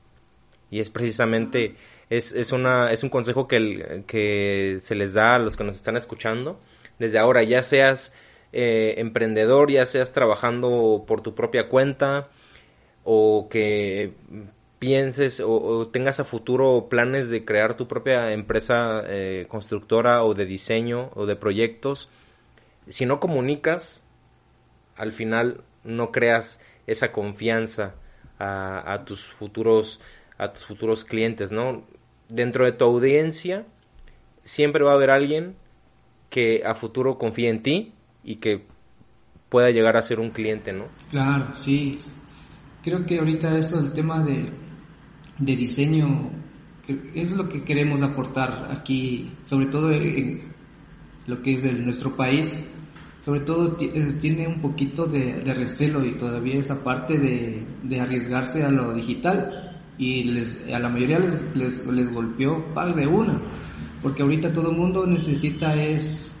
[0.71, 1.75] y es precisamente
[2.09, 5.75] es, es una es un consejo que, que se les da a los que nos
[5.75, 6.61] están escuchando
[6.97, 8.13] desde ahora ya seas
[8.53, 12.29] eh, emprendedor ya seas trabajando por tu propia cuenta
[13.03, 14.13] o que
[14.85, 20.45] pienses o, tengas a futuro planes de crear tu propia empresa eh, constructora o de
[20.45, 22.07] diseño o de proyectos
[22.87, 24.05] si no comunicas
[24.95, 27.95] al final no creas esa confianza
[28.37, 29.99] a, a tus futuros
[30.37, 31.83] a tus futuros clientes, ¿no?
[32.29, 33.65] Dentro de tu audiencia
[34.43, 35.55] siempre va a haber alguien
[36.29, 38.65] que a futuro confíe en ti y que
[39.49, 40.85] pueda llegar a ser un cliente, ¿no?
[41.09, 41.97] Claro, sí.
[42.83, 44.51] Creo que ahorita eso, el tema de,
[45.39, 46.31] de diseño,
[47.13, 50.39] es lo que queremos aportar aquí, sobre todo en
[51.27, 52.59] lo que es de nuestro país.
[53.21, 58.69] Sobre todo eh, tiene un poquito de, recelo y todavía esa parte de, arriesgarse a
[58.69, 59.81] lo digital.
[59.97, 63.39] Y les, a la mayoría les, les, golpeó par de una.
[64.03, 66.31] Porque ahorita todo el mundo necesita es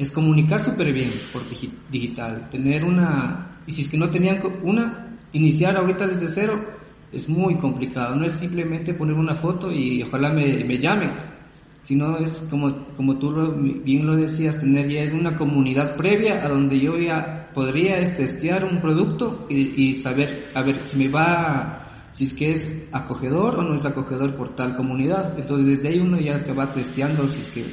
[0.00, 4.40] es comunicar súper bien por digi- digital, tener una, y si es que no tenían
[4.62, 6.58] una, iniciar ahorita desde cero
[7.12, 8.14] es muy complicado.
[8.16, 11.12] No es simplemente poner una foto y ojalá me, me llamen,
[11.82, 16.44] sino es como, como tú lo- bien lo decías, tener ya es una comunidad previa
[16.44, 20.96] a donde yo ya podría es testear un producto y, y saber, a ver, si
[20.98, 25.38] me va, si es que es acogedor o no es acogedor por tal comunidad.
[25.38, 27.64] Entonces desde ahí uno ya se va testeando si es que,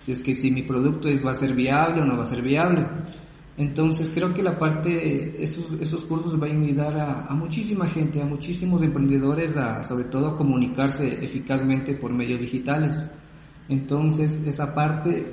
[0.00, 2.26] si es que si mi producto es, va a ser viable o no va a
[2.26, 2.86] ser viable.
[3.56, 8.24] Entonces creo que la parte, esos, esos cursos van a ayudar a, muchísima gente, a
[8.24, 13.06] muchísimos emprendedores a sobre todo a comunicarse eficazmente por medios digitales.
[13.68, 15.26] Entonces esa parte,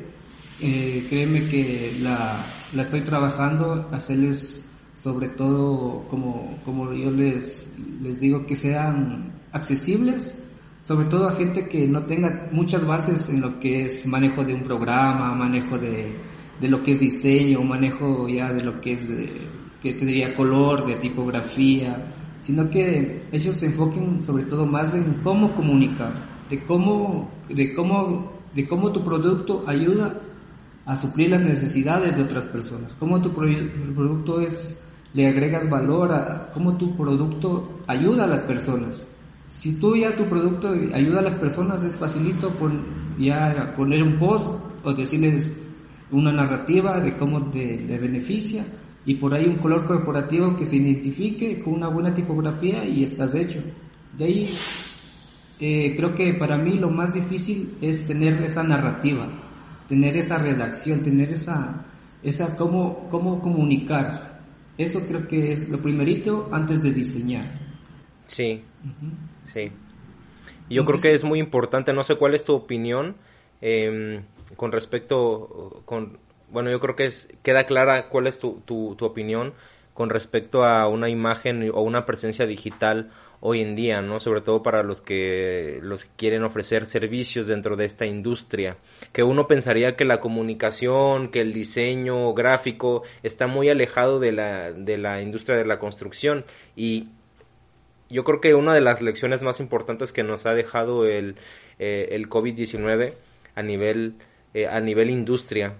[0.59, 4.65] eh, créeme que la, la estoy trabajando, hacerles
[4.95, 10.43] sobre todo como, como yo les, les digo que sean accesibles,
[10.83, 14.53] sobre todo a gente que no tenga muchas bases en lo que es manejo de
[14.53, 16.17] un programa, manejo de,
[16.59, 19.29] de lo que es diseño, manejo ya de lo que es, de,
[19.81, 22.05] que te diría color, de tipografía,
[22.41, 26.13] sino que ellos se enfoquen sobre todo más en cómo comunicar,
[26.49, 30.19] de cómo, de cómo, de cómo tu producto ayuda
[30.85, 33.47] a suplir las necesidades de otras personas, cómo tu pro-
[33.95, 34.81] producto es,
[35.13, 39.07] le agregas valor a cómo tu producto ayuda a las personas.
[39.47, 42.51] Si tú ya tu producto ayuda a las personas, es facilito
[43.17, 45.51] ya poner un post o decirles
[46.11, 48.65] una narrativa de cómo te, beneficia
[49.05, 53.33] y por ahí un color corporativo que se identifique con una buena tipografía y estás
[53.35, 53.61] hecho.
[54.17, 54.49] De ahí
[55.59, 59.27] eh, creo que para mí lo más difícil es tener esa narrativa,
[59.87, 61.85] tener esa redacción, tener esa,
[62.23, 64.39] esa cómo, cómo comunicar.
[64.77, 67.45] Eso creo que es lo primerito antes de diseñar.
[68.25, 68.63] Sí,
[69.53, 69.71] sí.
[70.69, 73.15] Yo creo que es muy importante, no sé cuál es tu opinión
[73.61, 74.21] eh,
[74.55, 76.19] con respecto, con,
[76.49, 79.53] bueno, yo creo que es, queda clara cuál es tu, tu, tu opinión
[79.93, 84.19] con respecto a una imagen o una presencia digital hoy en día, ¿no?
[84.19, 88.77] Sobre todo para los que los que quieren ofrecer servicios dentro de esta industria,
[89.13, 94.71] que uno pensaría que la comunicación, que el diseño gráfico está muy alejado de la
[94.71, 96.45] de la industria de la construcción
[96.75, 97.09] y
[98.09, 101.35] yo creo que una de las lecciones más importantes que nos ha dejado el,
[101.77, 103.13] eh, el COVID-19
[103.55, 104.15] a nivel,
[104.53, 105.75] eh, a nivel industria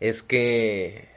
[0.00, 1.08] es que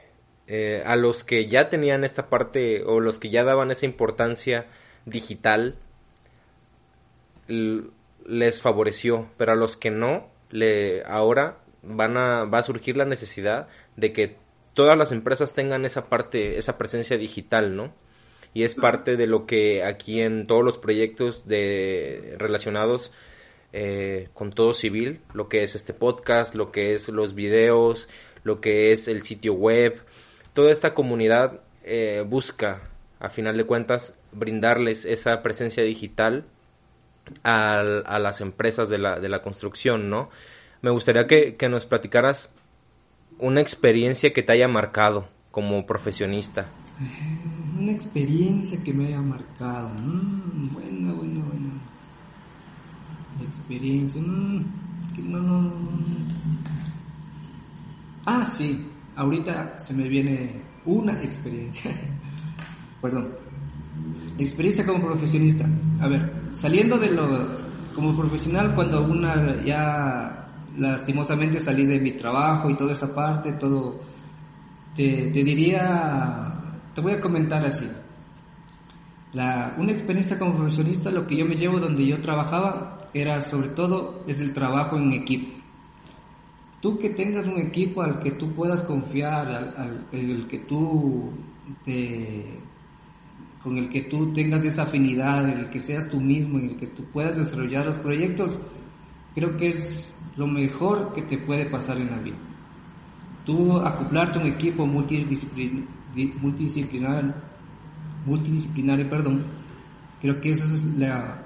[0.46, 4.66] eh, a los que ya tenían esta parte o los que ya daban esa importancia
[5.04, 5.76] digital
[7.48, 13.04] les favoreció, pero a los que no, le, ahora van a, va a surgir la
[13.04, 14.36] necesidad de que
[14.74, 17.92] todas las empresas tengan esa parte, esa presencia digital, ¿no?
[18.52, 23.12] y es parte de lo que aquí en todos los proyectos de relacionados
[23.72, 28.08] eh, con todo civil, lo que es este podcast, lo que es los videos,
[28.42, 30.02] lo que es el sitio web,
[30.54, 32.82] toda esta comunidad eh, busca,
[33.18, 36.44] a final de cuentas, brindarles esa presencia digital
[37.44, 37.82] a,
[38.18, 40.30] las empresas de la, de la construcción, ¿no?
[40.82, 42.52] Me gustaría que, que nos platicaras
[43.38, 46.68] una experiencia que te haya marcado como profesionista.
[47.78, 49.88] Una experiencia que me haya marcado.
[49.90, 51.90] Mm, bueno, bueno.
[53.42, 54.20] Experiencia.
[54.22, 54.64] no,
[55.40, 55.72] no, no.
[58.26, 58.86] Ah, sí.
[59.16, 61.90] Ahorita se me viene una experiencia.
[63.02, 63.28] Perdón.
[64.38, 65.66] Experiencia como profesionista.
[66.00, 67.58] A ver, saliendo de lo
[67.94, 74.00] como profesional cuando una ya lastimosamente salí de mi trabajo y toda esa parte, todo
[74.94, 76.54] te, te diría,
[76.94, 77.86] te voy a comentar así.
[79.32, 83.68] La, una experiencia como profesionista, lo que yo me llevo donde yo trabajaba era sobre
[83.70, 85.52] todo es el trabajo en equipo.
[86.80, 91.30] Tú que tengas un equipo al que tú puedas confiar, al, el que tú
[93.62, 96.76] con el que tú tengas esa afinidad, en el que seas tú mismo, en el
[96.76, 98.58] que tú puedas desarrollar los proyectos,
[99.34, 102.36] creo que es lo mejor que te puede pasar en la vida
[103.44, 107.34] tú acoplarte a un equipo multidisciplin- di- multidisciplinario,
[109.08, 109.44] perdón,
[110.20, 111.42] creo que eso es, la,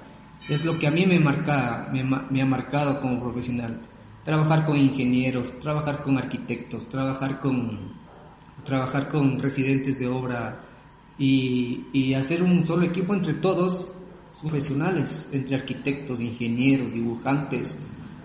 [0.49, 3.81] es lo que a mí me, marca, me, ha marcado como profesional.
[4.23, 7.93] Trabajar con ingenieros, trabajar con arquitectos, trabajar con,
[8.63, 10.63] trabajar con residentes de obra
[11.17, 13.89] y, y hacer un solo equipo entre todos
[14.41, 17.77] profesionales, entre arquitectos, ingenieros, dibujantes,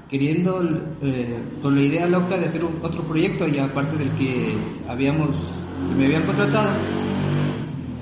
[0.09, 0.62] queriendo
[1.03, 4.57] eh, con la idea loca de hacer otro proyecto y aparte del que
[4.89, 5.57] habíamos
[5.97, 6.71] me habían contratado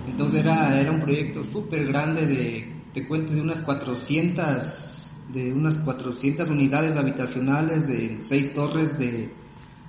[0.06, 5.76] entonces era, era un proyecto súper grande de te cuento de unas 400 de unas
[5.78, 9.30] 400 unidades habitacionales de seis torres de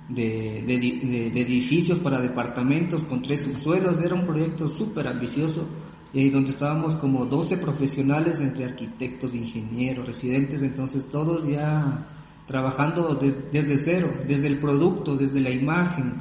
[0.08, 4.00] de, de, edificios para departamentos con tres subsuelos.
[4.00, 5.68] Era un proyecto súper ambicioso
[6.12, 12.06] y donde estábamos como 12 profesionales entre arquitectos, ingenieros, residentes, entonces todos ya
[12.46, 16.12] trabajando des- desde cero, desde el producto, desde la imagen,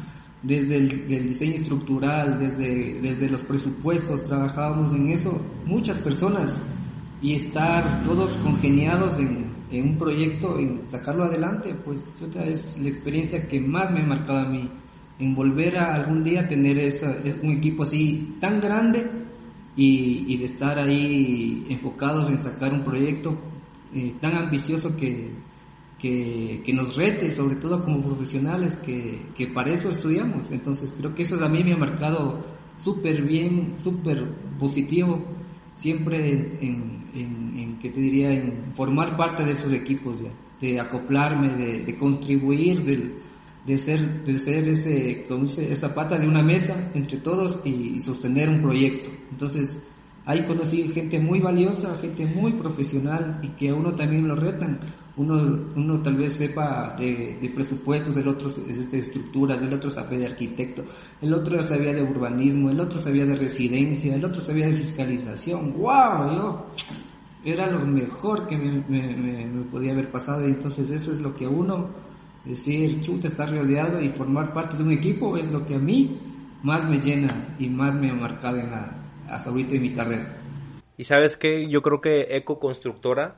[0.44, 6.62] desde el diseño estructural, desde, desde los presupuestos, trabajábamos en eso, muchas personas,
[7.22, 12.09] y estar todos congeniados en, en un proyecto, en sacarlo adelante, pues
[12.45, 14.70] es la experiencia que más me ha marcado a mí,
[15.20, 19.09] en volver a algún día tener esa, es un equipo así tan grande
[19.76, 23.38] y, y de estar ahí enfocados en sacar un proyecto
[23.93, 25.32] eh, tan ambicioso que,
[25.97, 30.49] que, que nos rete, sobre todo como profesionales, que, que para eso estudiamos.
[30.51, 32.39] Entonces creo que eso a mí me ha marcado
[32.80, 34.26] súper bien, súper
[34.57, 35.26] positivo,
[35.76, 40.30] siempre en, en, en, ¿qué te diría?, en formar parte de esos equipos, ya,
[40.60, 43.14] de acoplarme, de, de contribuir, de,
[43.66, 45.26] de ser, de ser ese,
[45.72, 49.10] esa pata de una mesa entre todos y, y sostener un proyecto.
[49.32, 49.76] Entonces,
[50.30, 54.80] ahí conocí gente muy valiosa, gente muy profesional y que a uno también lo retan.
[55.17, 60.27] Uno, uno tal vez sepa de, presupuestos, el otro de estructuras, el otro sabía de
[60.27, 60.86] arquitecto,
[61.19, 65.73] el otro sabía de urbanismo, el otro sabía de residencia, el otro sabía de fiscalización.
[65.73, 66.32] ¡Wow!
[66.32, 66.65] Yo
[67.43, 71.49] era lo mejor que me podía haber pasado y entonces eso es lo que a
[71.49, 71.89] uno,
[72.45, 76.19] decir, chuta, estar rodeado y formar parte de un equipo es lo que a mí
[76.61, 78.99] más me llena y más me ha marcado en la,
[79.30, 80.38] hasta ahorita en mi carrera.
[80.97, 83.36] Y sabes que yo creo que Eco Constructora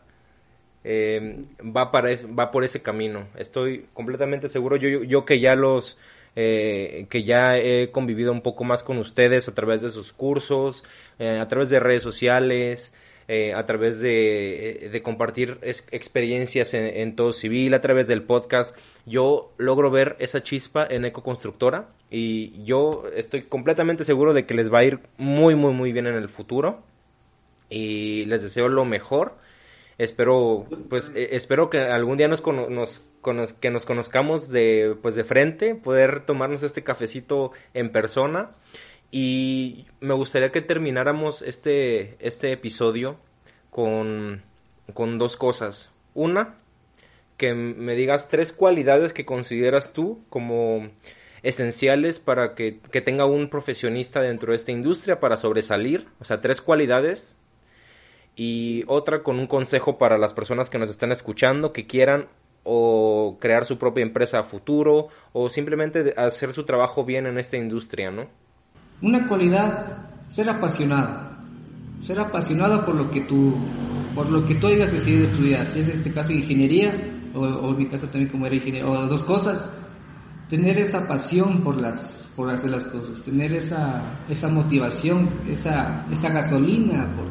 [0.84, 3.28] eh, va, para es, va por ese camino.
[3.36, 4.78] Estoy completamente seguro.
[4.78, 5.98] Yo, yo, yo que ya los
[6.36, 10.84] eh, que ya he convivido un poco más con ustedes a través de sus cursos,
[11.20, 12.94] eh, a través de redes sociales,
[13.34, 18.76] eh, a través de, de compartir experiencias en, todo civil, a través del podcast,
[19.06, 24.54] yo logro ver esa chispa en Eco Constructora y yo estoy completamente seguro de que
[24.54, 26.84] les va a ir muy, muy, muy bien en el futuro
[27.70, 29.38] y les deseo lo mejor.
[29.98, 32.68] Espero, pues, eh, espero que algún día nos cono
[33.62, 38.52] que nos conozcamos de, pues, de frente, poder tomarnos este cafecito en persona.
[39.12, 43.18] Y me gustaría que termináramos este, este episodio
[43.70, 44.42] con,
[44.94, 45.92] con dos cosas.
[46.14, 46.56] Una,
[47.36, 50.90] que me digas tres cualidades que consideras tú como
[51.44, 56.08] esenciales para que, que, tenga un profesionista dentro de esta industria para sobresalir.
[56.22, 57.38] O sea, tres cualidades.
[58.36, 62.30] Y otra con un consejo para las personas que nos están escuchando, que quieran
[62.64, 67.58] o crear su propia empresa a futuro o simplemente hacer su trabajo bien en esta
[67.58, 68.30] industria, ¿no?
[69.02, 71.32] Una cualidad, ser apasionado.
[72.00, 73.56] Ser apasionado por lo que tú,
[74.14, 75.66] por lo que tú hayas decidido estudiar.
[75.66, 76.94] Si es este caso ingeniería,
[77.34, 79.72] o, en mi caso también como era ingeniero, o las dos cosas.
[80.50, 83.24] Tener esa pasión por las, por hacer las cosas.
[83.24, 87.28] Tener esa, esa motivación, esa, esa gasolina por,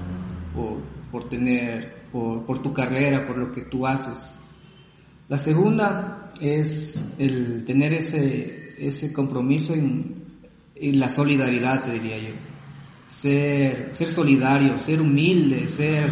[0.55, 0.81] por,
[1.13, 4.33] por tener, por, por tu carrera, por lo que tú haces.
[5.29, 10.20] La segunda es el tener ese, ese compromiso en,
[10.81, 12.35] en la solidaridad, te diría yo.
[13.07, 16.11] Ser, ser solidario, ser humilde, ser,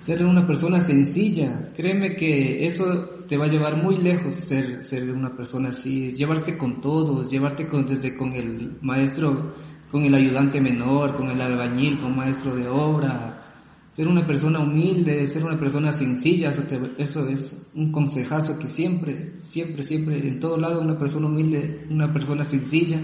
[0.00, 1.70] ser una persona sencilla.
[1.76, 6.58] Créeme que eso te va a llevar muy lejos ser, ser una persona así, llevarte
[6.58, 9.54] con todos, llevarte con, desde con el maestro,
[9.90, 13.44] con el ayudante menor, con el albañil, con maestro de obra,
[13.90, 16.64] ser una persona humilde, ser una persona sencilla, eso,
[16.98, 22.12] eso, es un consejazo que siempre, siempre, siempre, en todo lado, una persona humilde, una
[22.12, 22.98] persona sencilla,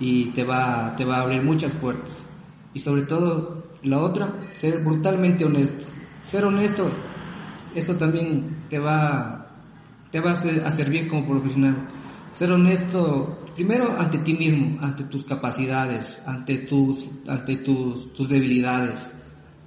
[0.00, 2.26] y te va, te va a abrir muchas puertas.
[2.74, 5.86] Y sobre todo, la otra, ser brutalmente honesto.
[6.24, 6.90] Ser honesto,
[7.74, 9.46] eso también te va,
[10.10, 11.88] te va a, servir como profesional.
[12.32, 19.10] Ser honesto, primero ante ti mismo, ante tus capacidades, ante tus, ante tus, tus debilidades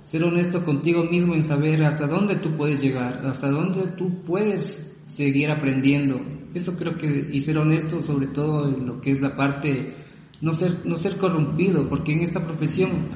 [0.04, 4.94] ser honesto contigo mismo en saber hasta dónde tú puedes llegar, hasta dónde tú puedes
[5.08, 6.20] seguir aprendiendo.
[6.54, 9.96] Eso creo que, y ser honesto sobre todo en lo que es la parte,
[10.44, 13.08] no ser, no ser corrompido, porque en esta profesión,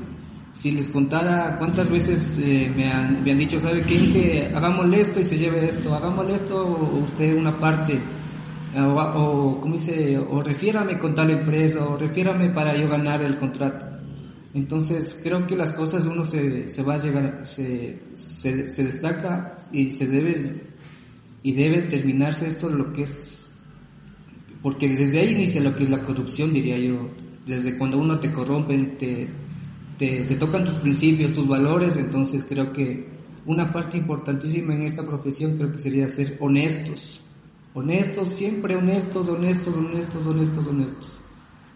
[0.53, 3.97] si les contara cuántas veces eh, me, han, me han dicho, ¿sabe qué?
[3.97, 6.65] Dije, hagámosle esto y se lleve esto, hagámosle esto
[7.03, 7.99] usted una parte,
[8.77, 13.37] o, o como dice, o refiérame con tal empresa, o refiérame para yo ganar el
[13.37, 13.85] contrato.
[14.53, 19.57] Entonces creo que las cosas uno se, se va a llegar, se, se, se, destaca
[19.73, 20.63] y se debe
[21.43, 23.36] y debe terminarse esto lo que es,
[24.67, 27.07] porque desde ahí inicia lo que es la corrupción diría yo,
[27.45, 29.29] desde cuando uno te corrompe, te,
[29.97, 33.07] te, te tocan tus principios, tus valores, entonces creo que
[33.45, 37.23] una parte importantísima en esta profesión creo que sería ser honestos,
[37.73, 41.21] honestos, siempre honestos, honestos, honestos, honestos, honestos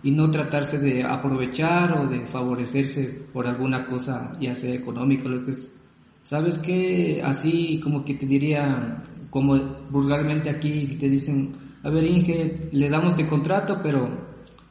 [0.03, 5.45] y no tratarse de aprovechar o de favorecerse por alguna cosa, ya sea económica, lo
[5.45, 5.71] que es.
[6.23, 7.21] ¿Sabes qué?
[7.23, 9.55] Así como que te diría, como
[9.89, 14.09] vulgarmente aquí te dicen, a ver Inge, le damos de contrato, pero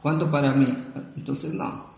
[0.01, 0.73] ¿cuánto para mí?
[1.15, 1.91] Entonces no,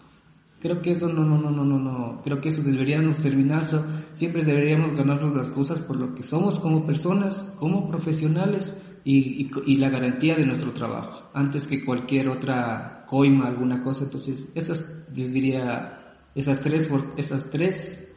[0.63, 2.21] Creo que eso no, no, no, no, no, no.
[2.23, 3.65] Creo que eso deberíamos terminar.
[4.13, 9.51] Siempre deberíamos ganarnos las cosas por lo que somos como personas, como profesionales y, y,
[9.65, 14.05] y, la garantía de nuestro trabajo, antes que cualquier otra coima, alguna cosa.
[14.05, 18.09] Entonces, esas, les diría, esas tres, esas tres,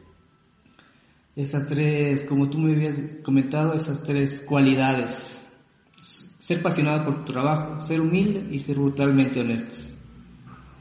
[1.35, 2.95] esas tres, como tú me habías
[3.25, 5.46] comentado, esas tres cualidades.
[6.47, 9.79] Ser apasionado por tu trabajo, ser humilde y ser brutalmente honesto.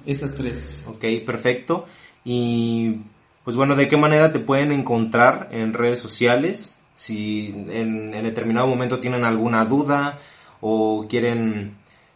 [0.07, 0.85] Esas tres.
[0.87, 1.87] Ok, perfecto.
[2.25, 3.01] Y
[3.43, 6.79] pues bueno, ¿de qué manera te pueden encontrar en redes sociales?
[6.95, 10.21] Si en, en determinado momento tienen alguna duda
[10.61, 11.75] o quieren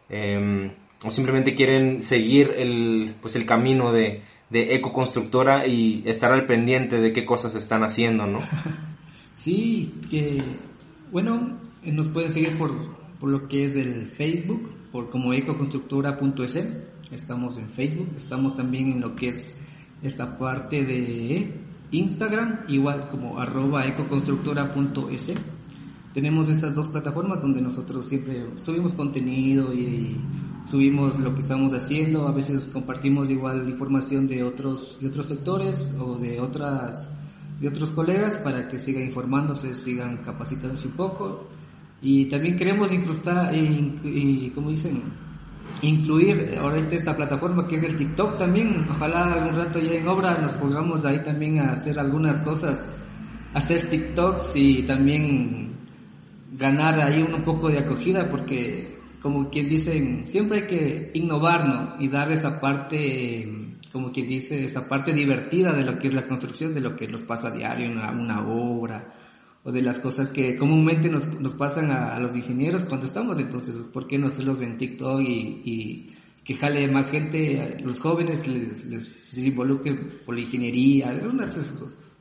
[0.08, 0.70] eh,
[1.02, 7.00] o simplemente quieren seguir el pues el camino de, de ecoconstructora y estar al pendiente
[7.00, 8.38] de qué cosas están haciendo, ¿no?
[9.34, 10.38] sí, que
[11.10, 16.58] bueno, nos pueden seguir por, por lo que es el Facebook, por como ecoconstructora.es
[17.12, 19.54] estamos en Facebook, estamos también en lo que es
[20.02, 21.54] esta parte de
[21.90, 25.32] Instagram, igual como arroba ecoconstructora.es.
[26.14, 30.16] Tenemos esas dos plataformas donde nosotros siempre subimos contenido y
[30.66, 35.92] subimos lo que estamos haciendo, a veces compartimos igual información de otros, de otros sectores
[36.00, 37.10] o de otras
[37.60, 41.46] de otros colegas para que sigan informándose, sigan capacitándose un poco
[42.02, 45.02] y también queremos incrustar y, como dicen
[45.82, 48.86] incluir ahorita esta plataforma que es el TikTok también.
[48.90, 52.88] Ojalá algún rato ya en obra nos pongamos ahí también a hacer algunas cosas,
[53.54, 55.68] hacer TikToks y también
[56.52, 62.02] ganar ahí un poco de acogida porque como quien dicen, siempre hay que innovar, ¿no?
[62.02, 66.26] Y dar esa parte, como quien dice, esa parte divertida de lo que es la
[66.26, 69.12] construcción, de lo que nos pasa a diario una, una obra,
[69.62, 73.76] o de las cosas que comúnmente nos, nos pasan a, los ingenieros cuando estamos, entonces,
[73.92, 78.84] ¿por qué no hacerlos en TikTok y, y que jale más gente, los jóvenes les,
[78.86, 82.12] les se involucren por la ingeniería, algunas de esas cosas.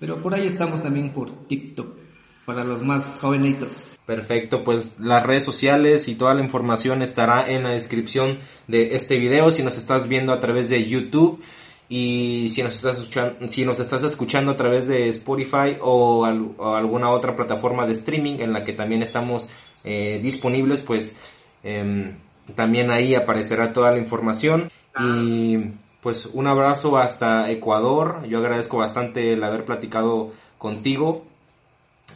[0.00, 1.96] Pero por ahí estamos también por TikTok,
[2.44, 3.98] para los más jovenitos.
[4.06, 9.18] Perfecto, pues las redes sociales y toda la información estará en la descripción de este
[9.18, 11.40] video si nos estás viendo a través de YouTube
[11.88, 16.52] y si nos estás escuchando, si nos estás escuchando a través de Spotify o, al,
[16.58, 19.48] o alguna otra plataforma de streaming en la que también estamos
[19.84, 21.16] eh, disponibles, pues
[21.64, 22.14] eh,
[22.54, 24.70] también ahí aparecerá toda la información
[25.00, 25.56] y
[26.02, 28.26] pues un abrazo hasta Ecuador.
[28.28, 31.24] Yo agradezco bastante el haber platicado contigo,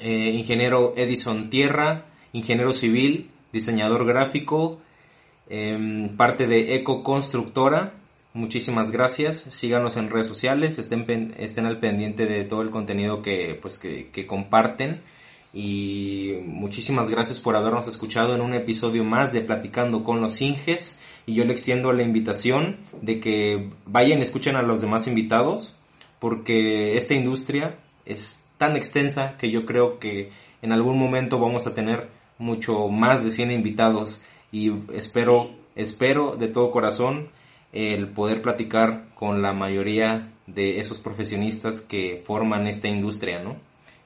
[0.00, 4.80] eh, ingeniero Edison Tierra, ingeniero civil, diseñador gráfico,
[5.48, 7.94] eh, parte de Eco Constructora.
[8.34, 9.36] Muchísimas gracias.
[9.36, 14.08] Síganos en redes sociales, estén, estén al pendiente de todo el contenido que, pues, que,
[14.10, 15.02] que, comparten.
[15.52, 21.02] Y muchísimas gracias por habernos escuchado en un episodio más de Platicando con los Inges.
[21.26, 25.76] Y yo le extiendo la invitación de que vayan y escuchen a los demás invitados,
[26.18, 27.76] porque esta industria
[28.06, 30.30] es tan extensa que yo creo que
[30.62, 32.08] en algún momento vamos a tener
[32.38, 34.22] mucho más de 100 invitados.
[34.50, 37.28] Y espero, espero de todo corazón
[37.72, 43.56] el poder platicar con la mayoría de esos profesionistas que forman esta industria, ¿no?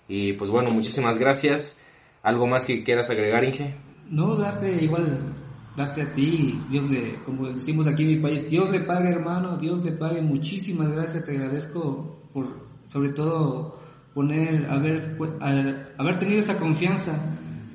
[0.09, 1.83] Y pues bueno, muchísimas gracias.
[2.23, 3.75] ¿Algo más que quieras agregar, Inge?
[4.09, 5.35] No, darte igual,
[5.77, 9.57] darte a ti, Dios le, como decimos aquí en mi país, Dios le pague hermano,
[9.57, 12.47] Dios le pague, muchísimas gracias, te agradezco por,
[12.87, 13.81] sobre todo,
[14.15, 17.13] poner, haber, haber tenido esa confianza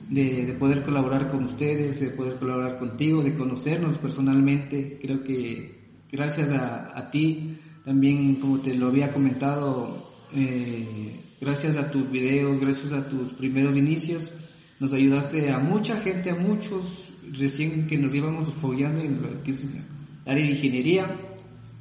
[0.10, 4.98] de, de, poder colaborar con ustedes, de poder colaborar contigo, de conocernos personalmente.
[5.02, 5.81] Creo que
[6.12, 12.60] gracias a, a ti, también como te lo había comentado, eh, gracias a tus videos,
[12.60, 14.32] gracias a tus primeros inicios,
[14.80, 19.52] nos ayudaste a mucha gente, a muchos recién que nos íbamos apoyando en lo que
[19.52, 19.84] es el
[20.26, 21.18] área de ingeniería,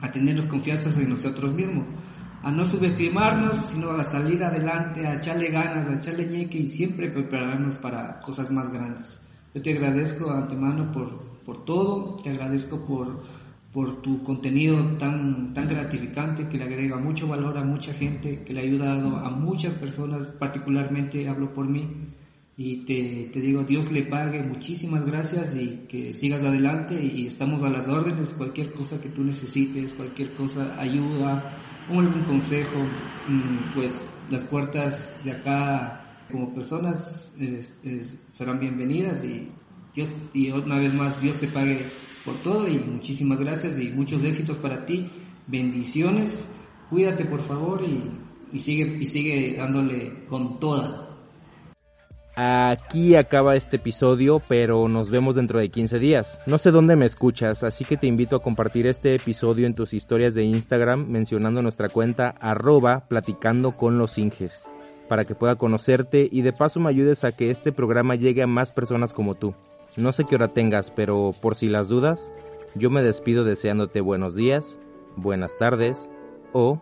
[0.01, 1.87] a tenernos confianza en nosotros mismos,
[2.43, 7.11] a no subestimarnos, sino a salir adelante, a echarle ganas, a echarle ñeque y siempre
[7.11, 9.19] prepararnos para cosas más grandes.
[9.55, 13.23] Yo te agradezco antemano por, por todo, te agradezco por
[13.73, 18.53] por tu contenido tan, tan gratificante que le agrega mucho valor a mucha gente, que
[18.53, 21.89] le ha ayudado a muchas personas, particularmente hablo por mí,
[22.57, 27.63] y te, te digo, Dios le pague, muchísimas gracias y que sigas adelante y estamos
[27.63, 31.57] a las órdenes, cualquier cosa que tú necesites, cualquier cosa, ayuda,
[31.89, 32.85] algún consejo,
[33.75, 39.49] pues las puertas de acá como personas es, es, serán bienvenidas y
[39.95, 41.87] Dios, y una vez más, Dios te pague
[42.25, 45.11] por todo y muchísimas gracias y muchos éxitos para ti.
[45.47, 46.49] Bendiciones.
[46.89, 48.11] Cuídate por favor y,
[48.53, 51.11] y sigue y sigue dándole con toda.
[52.37, 56.41] Aquí acaba este episodio, pero nos vemos dentro de 15 días.
[56.47, 59.93] No sé dónde me escuchas, así que te invito a compartir este episodio en tus
[59.93, 64.63] historias de Instagram mencionando nuestra cuenta arroba platicando con los Inges,
[65.09, 68.47] para que pueda conocerte y de paso me ayudes a que este programa llegue a
[68.47, 69.55] más personas como tú.
[69.97, 72.33] No sé qué hora tengas, pero por si las dudas,
[72.75, 74.79] yo me despido deseándote buenos días,
[75.17, 76.09] buenas tardes
[76.53, 76.81] o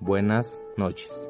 [0.00, 1.29] buenas noches.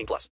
[0.01, 0.29] 18 plus.